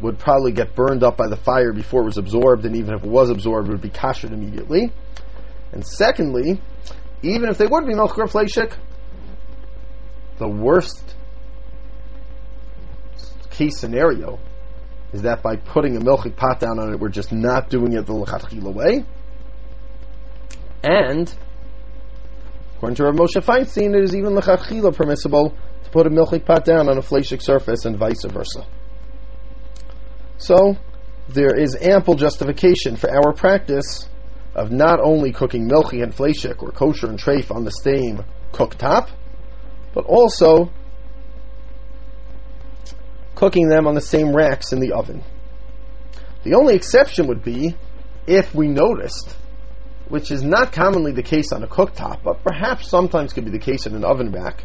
would 0.00 0.18
probably 0.18 0.52
get 0.52 0.74
burned 0.74 1.02
up 1.02 1.16
by 1.16 1.28
the 1.28 1.36
fire 1.36 1.72
before 1.72 2.02
it 2.02 2.06
was 2.06 2.16
absorbed, 2.16 2.64
and 2.64 2.76
even 2.76 2.94
if 2.94 3.04
it 3.04 3.10
was 3.10 3.30
absorbed, 3.30 3.68
it 3.68 3.72
would 3.72 3.82
be 3.82 3.90
kashered 3.90 4.32
immediately. 4.32 4.92
And 5.72 5.86
secondly, 5.86 6.60
even 7.22 7.50
if 7.50 7.58
they 7.58 7.66
would 7.66 7.86
be 7.86 7.94
milk 7.94 8.18
or 8.18 8.26
fleshik, 8.26 8.72
the 10.38 10.48
worst 10.48 11.14
case 13.50 13.78
scenario 13.78 14.38
is 15.12 15.22
that 15.22 15.42
by 15.42 15.56
putting 15.56 15.96
a 15.96 16.00
milchik 16.00 16.36
pot 16.36 16.60
down 16.60 16.78
on 16.78 16.92
it, 16.92 17.00
we're 17.00 17.08
just 17.08 17.32
not 17.32 17.68
doing 17.68 17.92
it 17.92 18.06
the 18.06 18.12
lechatchila 18.12 18.72
way. 18.72 19.04
And 20.82 21.32
according 22.80 22.96
to 22.96 23.04
Rav 23.04 23.14
Moshe 23.14 23.44
Feinstein, 23.44 23.94
it 23.94 24.02
is 24.02 24.16
even 24.16 24.32
lechatchila 24.32 24.96
permissible 24.96 25.54
to 25.84 25.90
put 25.90 26.06
a 26.06 26.10
milchik 26.10 26.46
pot 26.46 26.64
down 26.64 26.88
on 26.88 26.96
a 26.96 27.02
fleshik 27.02 27.42
surface 27.42 27.84
and 27.84 27.98
vice 27.98 28.24
versa. 28.24 28.66
So 30.38 30.78
there 31.28 31.54
is 31.54 31.76
ample 31.78 32.14
justification 32.14 32.96
for 32.96 33.10
our 33.10 33.34
practice 33.34 34.08
of 34.54 34.72
not 34.72 34.98
only 34.98 35.30
cooking 35.30 35.68
milchi 35.68 36.02
and 36.02 36.16
fleshik 36.16 36.62
or 36.62 36.70
kosher 36.70 37.08
and 37.08 37.18
treif 37.18 37.54
on 37.54 37.64
the 37.64 37.70
same 37.70 38.24
cooktop, 38.52 39.10
but 39.92 40.06
also 40.06 40.70
cooking 43.34 43.68
them 43.68 43.86
on 43.86 43.94
the 43.94 44.00
same 44.00 44.34
racks 44.34 44.72
in 44.72 44.80
the 44.80 44.92
oven. 44.92 45.22
The 46.44 46.54
only 46.54 46.76
exception 46.76 47.26
would 47.26 47.44
be 47.44 47.76
if 48.26 48.54
we 48.54 48.68
noticed, 48.68 49.36
which 50.10 50.30
is 50.30 50.42
not 50.42 50.72
commonly 50.72 51.12
the 51.12 51.22
case 51.22 51.52
on 51.52 51.62
a 51.62 51.68
cooktop, 51.68 52.22
but 52.22 52.42
perhaps 52.42 52.88
sometimes 52.88 53.32
could 53.32 53.44
be 53.44 53.50
the 53.50 53.58
case 53.58 53.86
in 53.86 53.94
an 53.94 54.04
oven 54.04 54.30
rack, 54.32 54.64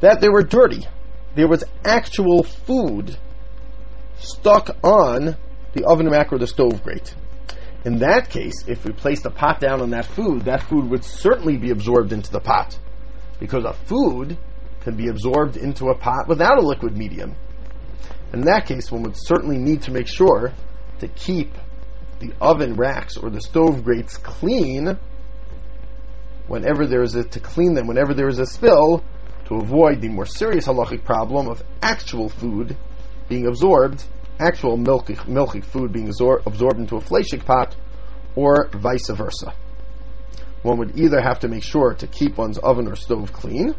that 0.00 0.20
they 0.20 0.28
were 0.28 0.42
dirty. 0.42 0.86
There 1.34 1.48
was 1.48 1.64
actual 1.84 2.42
food 2.42 3.16
stuck 4.18 4.76
on 4.84 5.36
the 5.72 5.84
oven 5.84 6.08
rack 6.08 6.32
or 6.32 6.38
the 6.38 6.46
stove 6.46 6.82
grate. 6.82 7.14
In 7.84 7.98
that 7.98 8.30
case, 8.30 8.64
if 8.66 8.84
we 8.84 8.92
placed 8.92 9.26
a 9.26 9.30
pot 9.30 9.60
down 9.60 9.80
on 9.80 9.90
that 9.90 10.06
food, 10.06 10.42
that 10.42 10.62
food 10.62 10.90
would 10.90 11.04
certainly 11.04 11.56
be 11.56 11.70
absorbed 11.70 12.12
into 12.12 12.30
the 12.30 12.40
pot. 12.40 12.78
Because 13.40 13.64
a 13.64 13.72
food 13.72 14.36
can 14.80 14.96
be 14.96 15.08
absorbed 15.08 15.56
into 15.56 15.88
a 15.88 15.96
pot 15.96 16.28
without 16.28 16.58
a 16.58 16.66
liquid 16.66 16.96
medium. 16.96 17.34
In 18.32 18.42
that 18.42 18.66
case, 18.66 18.90
one 18.90 19.02
would 19.02 19.16
certainly 19.16 19.56
need 19.56 19.82
to 19.82 19.90
make 19.90 20.08
sure 20.08 20.52
to 20.98 21.08
keep 21.08 21.52
the 22.20 22.32
oven 22.40 22.74
racks 22.74 23.16
or 23.16 23.30
the 23.30 23.40
stove 23.40 23.84
grates 23.84 24.16
clean 24.16 24.98
whenever 26.46 26.86
there 26.86 27.02
is 27.02 27.14
a 27.14 27.24
to 27.24 27.40
clean 27.40 27.74
them 27.74 27.86
whenever 27.86 28.14
there 28.14 28.28
is 28.28 28.38
a 28.38 28.46
spill 28.46 29.04
to 29.46 29.56
avoid 29.56 30.00
the 30.00 30.08
more 30.08 30.26
serious 30.26 30.66
halachic 30.66 31.04
problem 31.04 31.48
of 31.48 31.62
actual 31.82 32.28
food 32.28 32.76
being 33.28 33.46
absorbed 33.46 34.04
actual 34.38 34.76
milky, 34.76 35.16
milky 35.26 35.60
food 35.60 35.92
being 35.92 36.08
absor- 36.08 36.44
absorbed 36.46 36.78
into 36.78 36.96
a 36.96 37.00
fleshik 37.00 37.44
pot, 37.44 37.74
or 38.34 38.68
vice 38.72 39.08
versa. 39.10 39.54
One 40.62 40.78
would 40.78 40.98
either 40.98 41.20
have 41.20 41.40
to 41.40 41.48
make 41.48 41.62
sure 41.62 41.94
to 41.94 42.06
keep 42.06 42.36
one's 42.36 42.58
oven 42.58 42.88
or 42.88 42.96
stove 42.96 43.32
clean, 43.32 43.74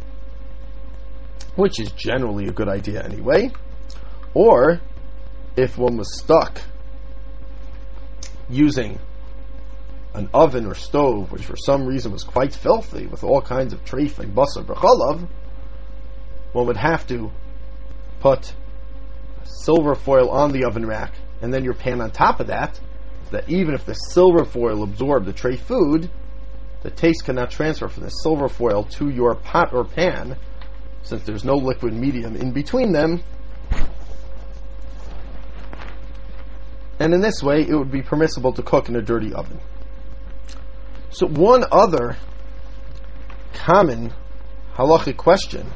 which 1.55 1.79
is 1.79 1.91
generally 1.91 2.47
a 2.47 2.51
good 2.51 2.69
idea 2.69 3.03
anyway, 3.03 3.51
or 4.33 4.79
if 5.55 5.77
one 5.77 5.97
was 5.97 6.17
stuck 6.17 6.61
using 8.49 8.99
an 10.13 10.29
oven 10.33 10.65
or 10.65 10.73
stove 10.73 11.31
which 11.31 11.45
for 11.45 11.55
some 11.55 11.85
reason 11.85 12.11
was 12.11 12.23
quite 12.23 12.53
filthy 12.53 13.05
with 13.07 13.23
all 13.23 13.41
kinds 13.41 13.73
of 13.73 13.83
treif 13.85 14.19
and 14.19 14.33
basar 14.33 14.63
b'chalav, 14.63 15.27
one 16.53 16.65
would 16.67 16.77
have 16.77 17.05
to 17.07 17.31
put 18.19 18.53
silver 19.43 19.95
foil 19.95 20.29
on 20.29 20.51
the 20.51 20.65
oven 20.65 20.85
rack 20.85 21.13
and 21.41 21.53
then 21.53 21.63
your 21.63 21.73
pan 21.73 22.01
on 22.01 22.11
top 22.11 22.39
of 22.39 22.47
that, 22.47 22.75
so 22.75 23.31
that 23.31 23.49
even 23.49 23.73
if 23.73 23.85
the 23.85 23.93
silver 23.93 24.45
foil 24.45 24.83
absorbed 24.83 25.25
the 25.25 25.33
tray 25.33 25.55
food, 25.55 26.09
the 26.83 26.89
taste 26.89 27.25
cannot 27.25 27.51
transfer 27.51 27.87
from 27.87 28.03
the 28.03 28.09
silver 28.09 28.49
foil 28.49 28.83
to 28.83 29.09
your 29.09 29.35
pot 29.35 29.73
or 29.73 29.83
pan, 29.83 30.37
since 31.03 31.23
there's 31.23 31.43
no 31.43 31.55
liquid 31.55 31.93
medium 31.93 32.35
in 32.35 32.51
between 32.51 32.91
them. 32.91 33.21
And 36.99 37.13
in 37.13 37.21
this 37.21 37.43
way, 37.43 37.61
it 37.61 37.75
would 37.75 37.91
be 37.91 38.01
permissible 38.01 38.53
to 38.53 38.63
cook 38.63 38.89
in 38.89 38.95
a 38.95 39.01
dirty 39.01 39.33
oven. 39.33 39.59
So, 41.09 41.27
one 41.27 41.63
other 41.71 42.17
common 43.53 44.13
halachic 44.75 45.17
question 45.17 45.69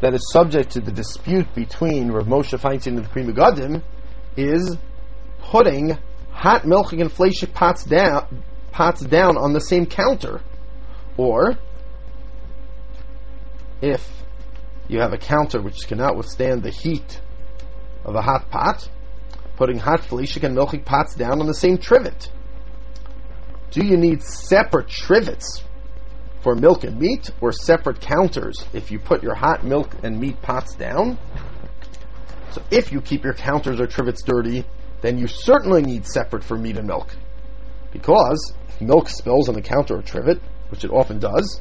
that 0.00 0.14
is 0.14 0.30
subject 0.30 0.72
to 0.72 0.80
the 0.80 0.92
dispute 0.92 1.52
between 1.54 2.10
Rav 2.10 2.26
Moshe 2.26 2.58
Feinstein 2.58 2.96
and 2.96 3.04
the 3.04 3.08
Pri 3.08 3.24
Megadim 3.24 3.82
is 4.36 4.76
putting 5.40 5.96
hot 6.30 6.62
milchig 6.62 7.00
and 7.00 7.10
fleshik 7.10 7.54
pots 7.54 7.84
down 7.84 8.44
pots 8.70 9.00
down 9.00 9.38
on 9.38 9.54
the 9.54 9.60
same 9.60 9.86
counter, 9.86 10.42
or 11.16 11.56
if 13.80 14.06
you 14.88 15.00
have 15.00 15.14
a 15.14 15.18
counter 15.18 15.62
which 15.62 15.88
cannot 15.88 16.16
withstand 16.16 16.62
the 16.62 16.70
heat 16.70 17.20
of 18.04 18.14
a 18.14 18.20
hot 18.20 18.50
pot, 18.50 18.88
putting 19.56 19.78
hot 19.78 20.00
fleshik 20.00 20.42
and 20.42 20.56
milchig 20.56 20.84
pots 20.84 21.14
down 21.14 21.40
on 21.40 21.46
the 21.46 21.54
same 21.54 21.78
trivet. 21.78 22.30
Do 23.70 23.84
you 23.84 23.96
need 23.96 24.22
separate 24.22 24.88
trivets 24.88 25.62
for 26.42 26.54
milk 26.54 26.84
and 26.84 26.98
meat, 26.98 27.30
or 27.40 27.50
separate 27.50 28.00
counters 28.00 28.64
if 28.72 28.90
you 28.90 28.98
put 28.98 29.22
your 29.22 29.34
hot 29.34 29.64
milk 29.64 29.92
and 30.02 30.20
meat 30.20 30.40
pots 30.40 30.74
down? 30.74 31.18
So 32.52 32.62
if 32.70 32.92
you 32.92 33.00
keep 33.00 33.24
your 33.24 33.34
counters 33.34 33.80
or 33.80 33.86
trivets 33.86 34.22
dirty, 34.22 34.64
then 35.02 35.18
you 35.18 35.26
certainly 35.26 35.82
need 35.82 36.06
separate 36.06 36.44
for 36.44 36.56
meat 36.56 36.76
and 36.76 36.86
milk. 36.86 37.14
Because 37.92 38.54
if 38.68 38.80
milk 38.80 39.08
spills 39.08 39.48
on 39.48 39.54
the 39.54 39.62
counter 39.62 39.96
or 39.96 40.02
trivet, 40.02 40.40
which 40.68 40.84
it 40.84 40.90
often 40.90 41.18
does, 41.18 41.60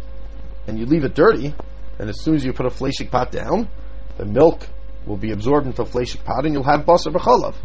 and 0.67 0.77
you 0.77 0.85
leave 0.85 1.03
it 1.03 1.15
dirty, 1.15 1.53
and 1.99 2.09
as 2.09 2.21
soon 2.21 2.35
as 2.35 2.45
you 2.45 2.53
put 2.53 2.65
a 2.65 2.69
fleshik 2.69 3.09
pot 3.09 3.31
down, 3.31 3.69
the 4.17 4.25
milk 4.25 4.67
will 5.05 5.17
be 5.17 5.31
absorbed 5.31 5.67
into 5.67 5.81
a 5.81 5.85
fleshik 5.85 6.23
pot 6.23 6.45
and 6.45 6.53
you'll 6.53 6.63
have 6.63 6.81
basar 6.85 7.11
b'chalav. 7.13 7.55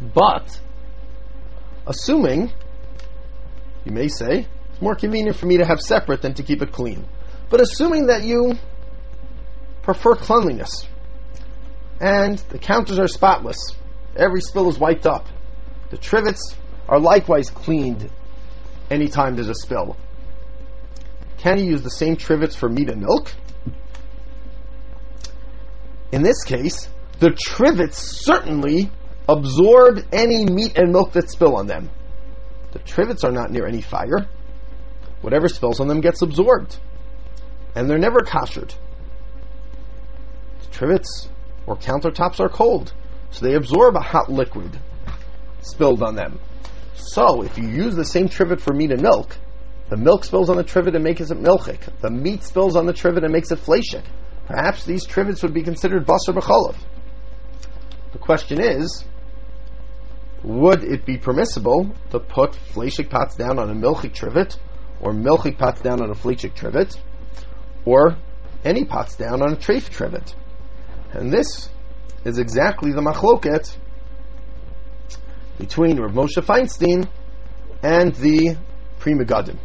But, 0.00 0.58
assuming, 1.86 2.52
you 3.84 3.92
may 3.92 4.08
say, 4.08 4.46
it's 4.70 4.80
more 4.80 4.94
convenient 4.94 5.36
for 5.36 5.46
me 5.46 5.58
to 5.58 5.64
have 5.64 5.80
separate 5.80 6.22
than 6.22 6.34
to 6.34 6.42
keep 6.42 6.62
it 6.62 6.72
clean. 6.72 7.06
But 7.50 7.60
assuming 7.60 8.06
that 8.06 8.22
you 8.22 8.54
prefer 9.82 10.14
cleanliness, 10.14 10.86
and 12.00 12.38
the 12.48 12.58
counters 12.58 12.98
are 12.98 13.08
spotless, 13.08 13.58
every 14.16 14.40
spill 14.40 14.68
is 14.68 14.78
wiped 14.78 15.06
up, 15.06 15.26
the 15.90 15.98
trivets 15.98 16.56
are 16.88 16.98
likewise 16.98 17.50
cleaned 17.50 18.10
anytime 18.90 19.34
there's 19.34 19.48
a 19.48 19.54
spill. 19.54 19.96
Can 21.38 21.58
you 21.58 21.64
use 21.64 21.82
the 21.82 21.90
same 21.90 22.16
trivets 22.16 22.56
for 22.56 22.68
meat 22.68 22.88
and 22.88 23.00
milk? 23.00 23.32
In 26.12 26.22
this 26.22 26.42
case, 26.42 26.88
the 27.18 27.30
trivets 27.30 27.98
certainly 27.98 28.90
absorb 29.30 30.04
any 30.12 30.44
meat 30.44 30.76
and 30.76 30.92
milk 30.92 31.12
that 31.12 31.30
spill 31.30 31.56
on 31.56 31.66
them. 31.66 31.90
The 32.72 32.78
trivets 32.80 33.24
are 33.24 33.32
not 33.32 33.50
near 33.50 33.66
any 33.66 33.80
fire. 33.80 34.28
Whatever 35.20 35.48
spills 35.48 35.80
on 35.80 35.88
them 35.88 36.00
gets 36.00 36.22
absorbed. 36.22 36.76
And 37.74 37.88
they're 37.88 37.98
never 37.98 38.20
kashered. 38.20 38.74
The 40.62 40.66
trivets 40.70 41.28
or 41.66 41.76
countertops 41.76 42.40
are 42.40 42.48
cold, 42.48 42.92
so 43.30 43.44
they 43.44 43.54
absorb 43.54 43.96
a 43.96 44.00
hot 44.00 44.30
liquid 44.30 44.78
spilled 45.62 46.02
on 46.02 46.14
them. 46.16 46.40
So, 46.94 47.42
if 47.42 47.58
you 47.58 47.68
use 47.68 47.94
the 47.94 48.04
same 48.04 48.28
trivet 48.28 48.60
for 48.60 48.72
meat 48.72 48.90
and 48.90 49.02
milk, 49.02 49.36
the 49.88 49.96
milk 49.96 50.24
spills 50.24 50.48
on 50.48 50.56
the 50.56 50.64
trivet 50.64 50.94
and 50.94 51.04
makes 51.04 51.30
it 51.30 51.38
milchik. 51.38 51.80
The 52.00 52.10
meat 52.10 52.44
spills 52.44 52.76
on 52.76 52.86
the 52.86 52.92
trivet 52.92 53.24
and 53.24 53.32
makes 53.32 53.50
it 53.50 53.58
fleshik. 53.58 54.04
Perhaps 54.46 54.84
these 54.84 55.04
trivets 55.04 55.42
would 55.42 55.54
be 55.54 55.62
considered 55.62 56.06
basar 56.06 56.34
b'cholav. 56.34 56.76
The 58.12 58.18
question 58.18 58.60
is, 58.60 59.04
would 60.42 60.84
it 60.84 61.04
be 61.04 61.18
permissible 61.18 61.94
to 62.10 62.18
put 62.18 62.52
fleshik 62.52 63.10
pots 63.10 63.36
down 63.36 63.58
on 63.58 63.70
a 63.70 63.74
milchik 63.74 64.14
trivet, 64.14 64.56
or 65.00 65.12
milchik 65.12 65.58
pots 65.58 65.80
down 65.80 66.00
on 66.02 66.10
a 66.10 66.14
fleshik 66.14 66.54
trivet, 66.54 66.96
or 67.84 68.16
any 68.64 68.84
pots 68.84 69.16
down 69.16 69.42
on 69.42 69.52
a 69.52 69.56
treif 69.56 69.90
trivet? 69.90 70.34
And 71.12 71.32
this 71.32 71.68
is 72.24 72.38
exactly 72.38 72.92
the 72.92 73.00
machloket 73.00 73.76
between 75.58 76.00
Rav 76.00 76.12
Moshe 76.12 76.42
Feinstein 76.42 77.08
and 77.82 78.14
the 78.14 78.56
Pri 78.98 79.12
Megadim. 79.12 79.58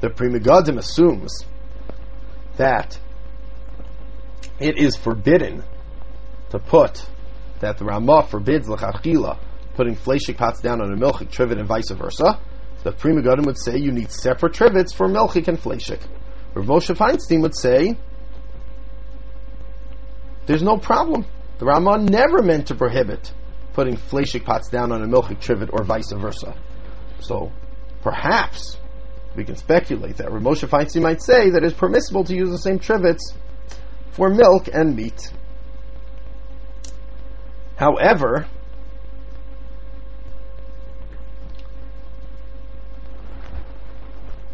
The 0.00 0.10
Pri 0.10 0.28
Megadim 0.28 0.78
assumes 0.78 1.46
that 2.56 2.98
it 4.58 4.76
is 4.76 4.96
forbidden 4.96 5.64
to 6.50 6.58
put 6.58 7.06
that 7.60 7.78
the 7.78 7.84
Ramah 7.84 8.26
forbids 8.28 8.66
lechachila 8.66 9.38
putting 9.74 9.96
fleshik 9.96 10.36
pots 10.36 10.60
down 10.60 10.80
on 10.80 10.92
a 10.92 10.96
milchik 10.96 11.30
trivet 11.30 11.58
and 11.58 11.66
vice 11.66 11.90
versa. 11.90 12.40
The 12.82 12.92
Pri 12.92 13.12
Megadim 13.12 13.46
would 13.46 13.58
say 13.58 13.78
you 13.78 13.92
need 13.92 14.10
separate 14.10 14.54
trivets 14.54 14.92
for 14.92 15.08
milchik 15.08 15.48
and 15.48 15.58
fleshik. 15.58 16.00
Rav 16.54 16.66
Moshe 16.66 16.94
Feinstein 16.94 17.42
would 17.42 17.56
say 17.56 17.96
there's 20.46 20.62
no 20.62 20.76
problem. 20.78 21.24
The 21.58 21.66
Ramah 21.66 21.98
never 21.98 22.42
meant 22.42 22.68
to 22.68 22.74
prohibit 22.74 23.32
putting 23.72 23.96
fleshik 23.96 24.44
pots 24.44 24.68
down 24.68 24.92
on 24.92 25.02
a 25.02 25.06
milchik 25.06 25.40
trivet 25.40 25.70
or 25.72 25.84
vice 25.84 26.12
versa. 26.12 26.54
So 27.20 27.52
perhaps 28.02 28.76
we 29.36 29.44
can 29.44 29.56
speculate 29.56 30.16
that 30.16 30.30
Rav 30.30 30.42
Moshe 30.42 30.68
Feinstein 30.68 31.02
might 31.02 31.22
say 31.22 31.50
that 31.50 31.64
it's 31.64 31.74
permissible 31.74 32.24
to 32.24 32.34
use 32.34 32.50
the 32.50 32.58
same 32.58 32.78
trivets 32.78 33.32
for 34.10 34.28
milk 34.28 34.68
and 34.72 34.94
meat. 34.94 35.32
However, 37.76 38.46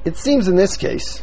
it 0.08 0.16
seems 0.16 0.48
in 0.48 0.56
this 0.56 0.78
case 0.78 1.22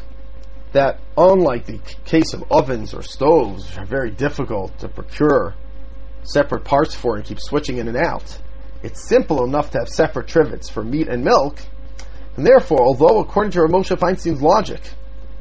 that 0.71 1.00
unlike 1.17 1.65
the 1.65 1.80
case 2.06 2.36
of 2.36 2.43
ovens 2.52 2.93
or 2.93 3.02
stoves, 3.02 3.65
which 3.65 3.80
are 3.80 3.86
very 3.86 4.12
difficult 4.12 4.78
to 4.78 4.88
procure 4.88 5.56
separate 6.21 6.63
parts 6.63 6.93
for 6.93 7.15
and 7.15 7.26
keep 7.26 7.39
switching 7.41 7.80
in 7.80 7.88
and 7.88 7.98
out, 7.98 8.38
it's 8.84 9.10
simple 9.10 9.43
enough 9.43 9.71
to 9.71 9.80
have 9.80 9.89
separate 9.89 10.28
trivets 10.28 10.69
for 10.69 10.84
meat 10.84 11.08
and 11.08 11.24
milk, 11.24 11.58
and 12.38 12.45
therefore, 12.45 12.84
although 12.84 13.19
according 13.21 13.52
to 13.54 13.62
Rav 13.62 13.71
Moshe 13.71 13.98
Feinstein's 13.98 14.41
logic, 14.41 14.82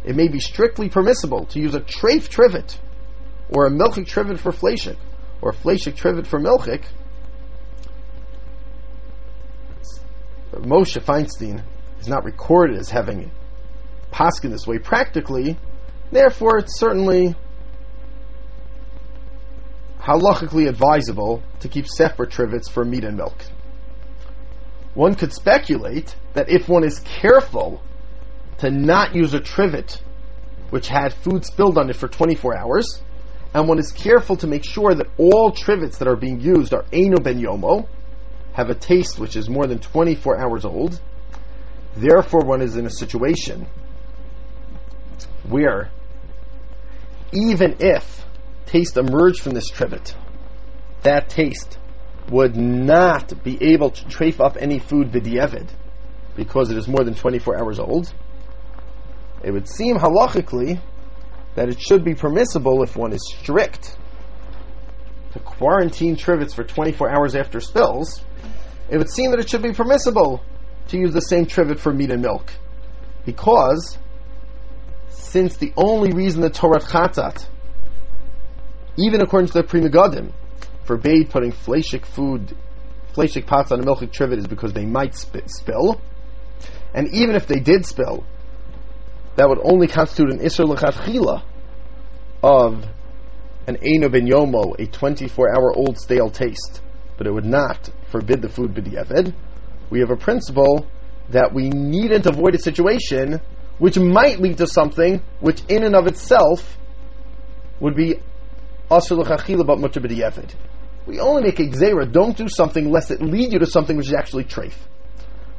it 0.05 0.17
may 0.17 0.29
be 0.29 0.41
strictly 0.41 0.89
permissible 0.89 1.45
to 1.47 1.61
use 1.61 1.75
a 1.75 1.81
treif 1.81 2.29
trivet, 2.29 2.79
or 3.51 3.67
a 3.67 3.71
milchik 3.71 4.07
trivet 4.07 4.41
for 4.41 4.53
fleshik, 4.53 4.97
or 5.43 5.51
a 5.51 5.93
trivet 5.93 6.27
for 6.27 6.41
milchik, 6.41 6.85
Moshe 10.53 10.99
Feinstein 11.03 11.63
is 12.05 12.09
not 12.09 12.25
recorded 12.25 12.77
as 12.79 12.91
having 12.91 13.31
paskin 14.13 14.51
this 14.51 14.67
way 14.67 14.79
practically. 14.79 15.57
Therefore, 16.11 16.59
it's 16.59 16.79
certainly 16.79 17.35
halachically 19.99 20.69
advisable 20.69 21.43
to 21.61 21.69
keep 21.69 21.87
separate 21.89 22.31
trivets 22.31 22.69
for 22.69 22.85
meat 22.85 23.05
and 23.05 23.17
milk. 23.17 23.43
One 24.93 25.15
could 25.15 25.33
speculate 25.33 26.15
that 26.35 26.51
if 26.51 26.69
one 26.69 26.85
is 26.85 27.01
careful 27.01 27.83
to 28.59 28.71
not 28.71 29.15
use 29.15 29.33
a 29.33 29.41
trivet 29.41 30.01
which 30.69 30.89
had 30.89 31.15
food 31.15 31.45
spilled 31.45 31.79
on 31.79 31.89
it 31.89 31.97
for 31.97 32.07
24 32.07 32.57
hours, 32.57 33.01
and 33.55 33.67
one 33.67 33.79
is 33.79 33.93
careful 33.93 34.37
to 34.37 34.47
make 34.47 34.65
sure 34.65 34.95
that 34.95 35.07
all 35.17 35.53
trivets 35.53 35.99
that 35.99 36.09
are 36.09 36.17
being 36.17 36.41
used 36.41 36.75
are 36.75 36.83
Eino 36.93 37.23
Ben 37.23 37.41
Yomo, 37.41 37.89
have 38.53 38.69
a 38.69 38.75
taste 38.75 39.19
which 39.19 39.37
is 39.37 39.49
more 39.49 39.67
than 39.67 39.79
24 39.79 40.39
hours 40.39 40.65
old, 40.65 41.01
therefore 41.97 42.45
one 42.45 42.63
is 42.63 42.77
in 42.77 42.87
a 42.87 42.91
situation 42.91 43.67
where 45.49 45.91
even 47.33 47.77
if 47.81 48.25
taste 48.67 48.97
emerged 48.97 49.41
from 49.41 49.53
this 49.53 49.69
trivet, 49.69 50.15
that 51.03 51.29
taste 51.29 51.79
would 52.31 52.57
not 52.57 53.45
be 53.45 53.63
able 53.63 53.91
to 53.91 54.05
trafe 54.07 54.41
up 54.41 54.57
any 54.59 54.79
food 54.79 55.13
vidyevid 55.13 55.69
because 56.35 56.71
it 56.71 56.77
is 56.77 56.89
more 56.89 57.05
than 57.05 57.15
24 57.15 57.59
hours 57.59 57.79
old. 57.79 58.13
It 59.43 59.53
would 59.53 59.69
seem 59.69 59.97
halachically 59.97 60.81
that 61.55 61.69
it 61.69 61.81
should 61.81 62.05
be 62.05 62.15
permissible 62.15 62.83
if 62.83 62.97
one 62.97 63.13
is 63.13 63.21
strict 63.41 63.97
to 65.33 65.39
quarantine 65.39 66.17
trivets 66.17 66.55
for 66.55 66.65
24 66.65 67.11
hours 67.11 67.35
after 67.35 67.61
spills. 67.61 68.25
It 68.89 68.99
would 68.99 69.11
seem 69.11 69.31
that 69.33 69.41
it 69.41 69.49
should 69.49 69.63
be 69.63 69.73
permissible 69.73 70.43
to 70.89 70.99
use 70.99 71.13
the 71.13 71.21
same 71.21 71.47
trivet 71.47 71.79
for 71.81 71.93
meat 71.93 72.11
and 72.11 72.23
milk 72.23 72.53
because 73.25 73.99
since 75.09 75.57
the 75.57 75.73
only 75.77 76.13
reason 76.13 76.41
the 76.41 76.51
Torat 76.51 76.83
Chatat, 76.83 77.47
even 78.97 79.21
according 79.21 79.49
to 79.49 79.55
the 79.55 79.65
Pri 79.65 79.81
Megadim, 79.81 80.33
forbade 80.85 81.31
putting 81.31 81.53
fleshik 81.53 82.05
food, 82.05 82.57
fleshik 83.15 83.47
pots 83.47 83.73
on 83.73 83.81
a 83.81 83.83
milchik 83.83 84.13
trivet 84.13 84.39
is 84.39 84.47
because 84.47 84.73
they 84.73 84.85
might 84.85 85.15
sp- 85.17 85.47
spill. 85.47 86.01
And 86.95 87.13
even 87.13 87.35
if 87.35 87.47
they 87.47 87.59
did 87.59 87.85
spill, 87.87 88.25
that 89.37 89.49
would 89.49 89.59
only 89.65 89.89
constitute 89.89 90.33
an 90.33 90.39
Isser 90.39 90.65
L'chatchila 90.65 91.43
of 92.43 92.87
an 93.67 93.77
Eino 93.79 94.13
Ben 94.13 94.27
Yomo, 94.27 94.79
a 94.79 94.87
24 94.87 95.57
hour 95.57 95.75
old 95.75 95.99
stale 95.99 96.31
taste, 96.31 96.83
but 97.17 97.27
it 97.27 97.33
would 97.33 97.47
not 97.47 97.91
forbid 98.11 98.43
the 98.43 98.49
food 98.49 98.75
b'di'evid. 98.75 99.35
We 99.91 100.01
have 100.01 100.11
a 100.11 100.17
principle 100.17 100.87
that 101.31 101.53
we 101.53 101.69
needn't 101.71 102.27
avoid 102.27 102.55
a 102.55 102.59
situation 102.59 103.41
which 103.79 103.99
might 103.99 104.41
lead 104.41 104.59
to 104.59 104.67
something 104.67 105.23
which 105.41 105.63
in 105.69 105.83
and 105.85 105.95
of 105.95 106.07
itself 106.07 106.79
would 107.81 107.95
be 107.95 108.21
Assur 108.91 109.17
L'chachila 109.17 109.67
but 109.67 109.79
mutter 109.79 110.01
b'di'evid. 110.01 110.51
We 111.07 111.21
only 111.21 111.43
make 111.43 111.59
a 111.59 112.07
don't 112.07 112.37
do 112.37 112.49
something 112.49 112.91
lest 112.91 113.11
it 113.11 113.21
lead 113.21 113.53
you 113.53 113.59
to 113.59 113.67
something 113.67 113.97
which 113.97 114.07
is 114.07 114.15
actually 114.15 114.45
treif. 114.45 114.75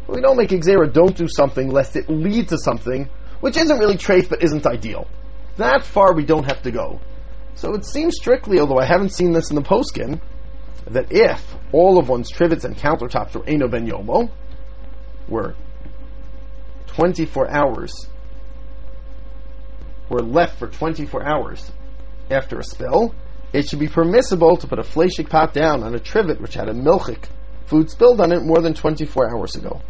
We 0.08 0.22
don't 0.22 0.38
make 0.38 0.52
a 0.52 0.88
don't 0.88 1.16
do 1.16 1.28
something 1.28 1.70
lest 1.70 1.96
it 1.96 2.10
lead 2.10 2.50
to 2.50 2.58
something 2.58 3.10
which 3.42 3.58
isn't 3.58 3.78
really 3.78 3.98
treif 3.98 4.30
but 4.30 4.44
isn't 4.44 4.66
ideal. 4.66 5.08
That 5.58 5.84
far 5.84 6.14
we 6.14 6.26
don't 6.26 6.46
have 6.46 6.62
to 6.64 6.72
go. 6.72 7.00
So 7.56 7.74
it 7.74 7.86
seems 7.86 8.16
strictly, 8.16 8.60
although 8.60 8.80
I 8.80 8.86
haven't 8.86 9.14
seen 9.14 9.32
this 9.32 9.50
in 9.50 9.56
the 9.56 9.62
poskin, 9.62 10.20
that 10.88 11.08
if 11.12 11.56
all 11.72 11.98
of 11.98 12.10
one's 12.10 12.30
trivets 12.30 12.64
and 12.64 12.76
countertops 12.76 13.34
were 13.34 13.42
Eino 13.42 13.70
Ben 13.70 13.88
Yomo, 13.88 14.30
were 15.28 15.56
24 16.88 17.50
hours, 17.50 18.08
were 20.10 20.22
left 20.22 20.60
for 20.60 20.68
24 20.68 21.26
hours 21.26 21.72
after 22.30 22.60
a 22.60 22.64
spill, 22.64 23.14
it 23.54 23.68
should 23.68 23.80
be 23.80 23.88
permissible 23.88 24.58
to 24.58 24.68
put 24.68 24.80
a 24.80 24.84
fleshik 24.84 25.30
pot 25.30 25.54
down 25.54 25.84
on 25.84 25.96
a 25.96 26.00
trivet 26.00 26.42
which 26.42 26.54
had 26.54 26.70
a 26.70 26.74
milchik 26.74 27.26
food 27.66 27.90
spilled 27.90 28.22
on 28.22 28.32
it 28.32 28.44
more 28.44 28.62
than 28.62 28.74
24 28.74 29.36
hours 29.36 29.56
ago. 29.56 29.82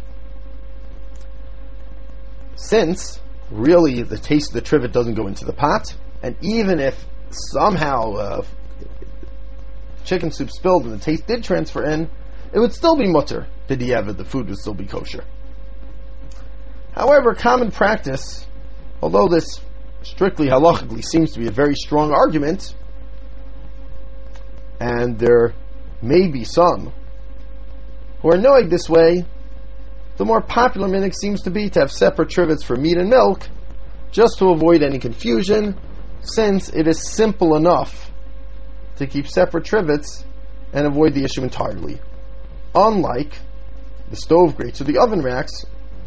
Since 2.54 3.20
really 3.50 4.02
the 4.02 4.18
taste 4.18 4.50
of 4.50 4.54
the 4.54 4.60
trivet 4.62 4.92
doesn't 4.92 5.14
go 5.14 5.26
into 5.26 5.44
the 5.44 5.52
pot, 5.52 5.94
and 6.22 6.36
even 6.40 6.80
if 6.80 7.06
somehow 7.30 8.12
uh, 8.12 8.42
chicken 10.06 10.30
soup 10.30 10.50
spilled 10.50 10.84
and 10.84 10.92
the 10.92 11.04
taste 11.04 11.26
did 11.26 11.44
transfer 11.44 11.84
in, 11.84 12.08
it 12.52 12.58
would 12.58 12.72
still 12.72 12.96
be 12.96 13.06
mutter. 13.06 13.46
B'di'evid, 13.68 14.16
the 14.16 14.24
food 14.24 14.48
would 14.48 14.58
still 14.58 14.74
be 14.74 14.86
kosher. 14.86 15.24
However, 16.92 17.34
common 17.34 17.70
practice, 17.70 18.46
although 19.02 19.28
this 19.28 19.60
strictly 20.02 20.46
halachically 20.46 21.04
seems 21.04 21.32
to 21.32 21.40
be 21.40 21.48
a 21.48 21.50
very 21.50 21.74
strong 21.74 22.12
argument, 22.12 22.74
and 24.80 25.18
there 25.18 25.54
may 26.00 26.28
be 26.28 26.44
some 26.44 26.92
who 28.22 28.32
are 28.32 28.38
knowing 28.38 28.68
this 28.68 28.88
way, 28.88 29.24
the 30.16 30.24
more 30.24 30.40
popular 30.40 30.88
minhag 30.88 31.14
seems 31.14 31.42
to 31.42 31.50
be 31.50 31.68
to 31.68 31.80
have 31.80 31.92
separate 31.92 32.30
trivets 32.30 32.64
for 32.64 32.76
meat 32.76 32.96
and 32.96 33.10
milk, 33.10 33.46
just 34.12 34.38
to 34.38 34.46
avoid 34.46 34.82
any 34.82 34.98
confusion, 34.98 35.78
since 36.22 36.70
it 36.70 36.86
is 36.88 37.10
simple 37.10 37.56
enough 37.56 38.10
to 38.96 39.06
keep 39.06 39.28
separate 39.28 39.64
trivets 39.64 40.24
and 40.72 40.86
avoid 40.86 41.14
the 41.14 41.24
issue 41.24 41.42
entirely. 41.42 42.00
Unlike 42.74 43.32
the 44.10 44.16
stove 44.16 44.56
grates 44.56 44.80
or 44.80 44.84
the 44.84 44.98
oven 44.98 45.22
racks, 45.22 45.64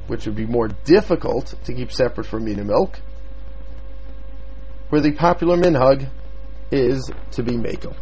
which 0.07 0.25
would 0.25 0.35
be 0.35 0.45
more 0.45 0.67
difficult 0.85 1.53
to 1.65 1.73
keep 1.73 1.91
separate 1.91 2.25
for 2.25 2.39
meat 2.39 2.57
and 2.57 2.67
milk, 2.67 2.99
where 4.89 5.01
the 5.01 5.11
popular 5.11 5.55
minhag 5.55 6.09
is 6.71 7.09
to 7.31 7.43
be 7.43 7.53
makel. 7.53 7.95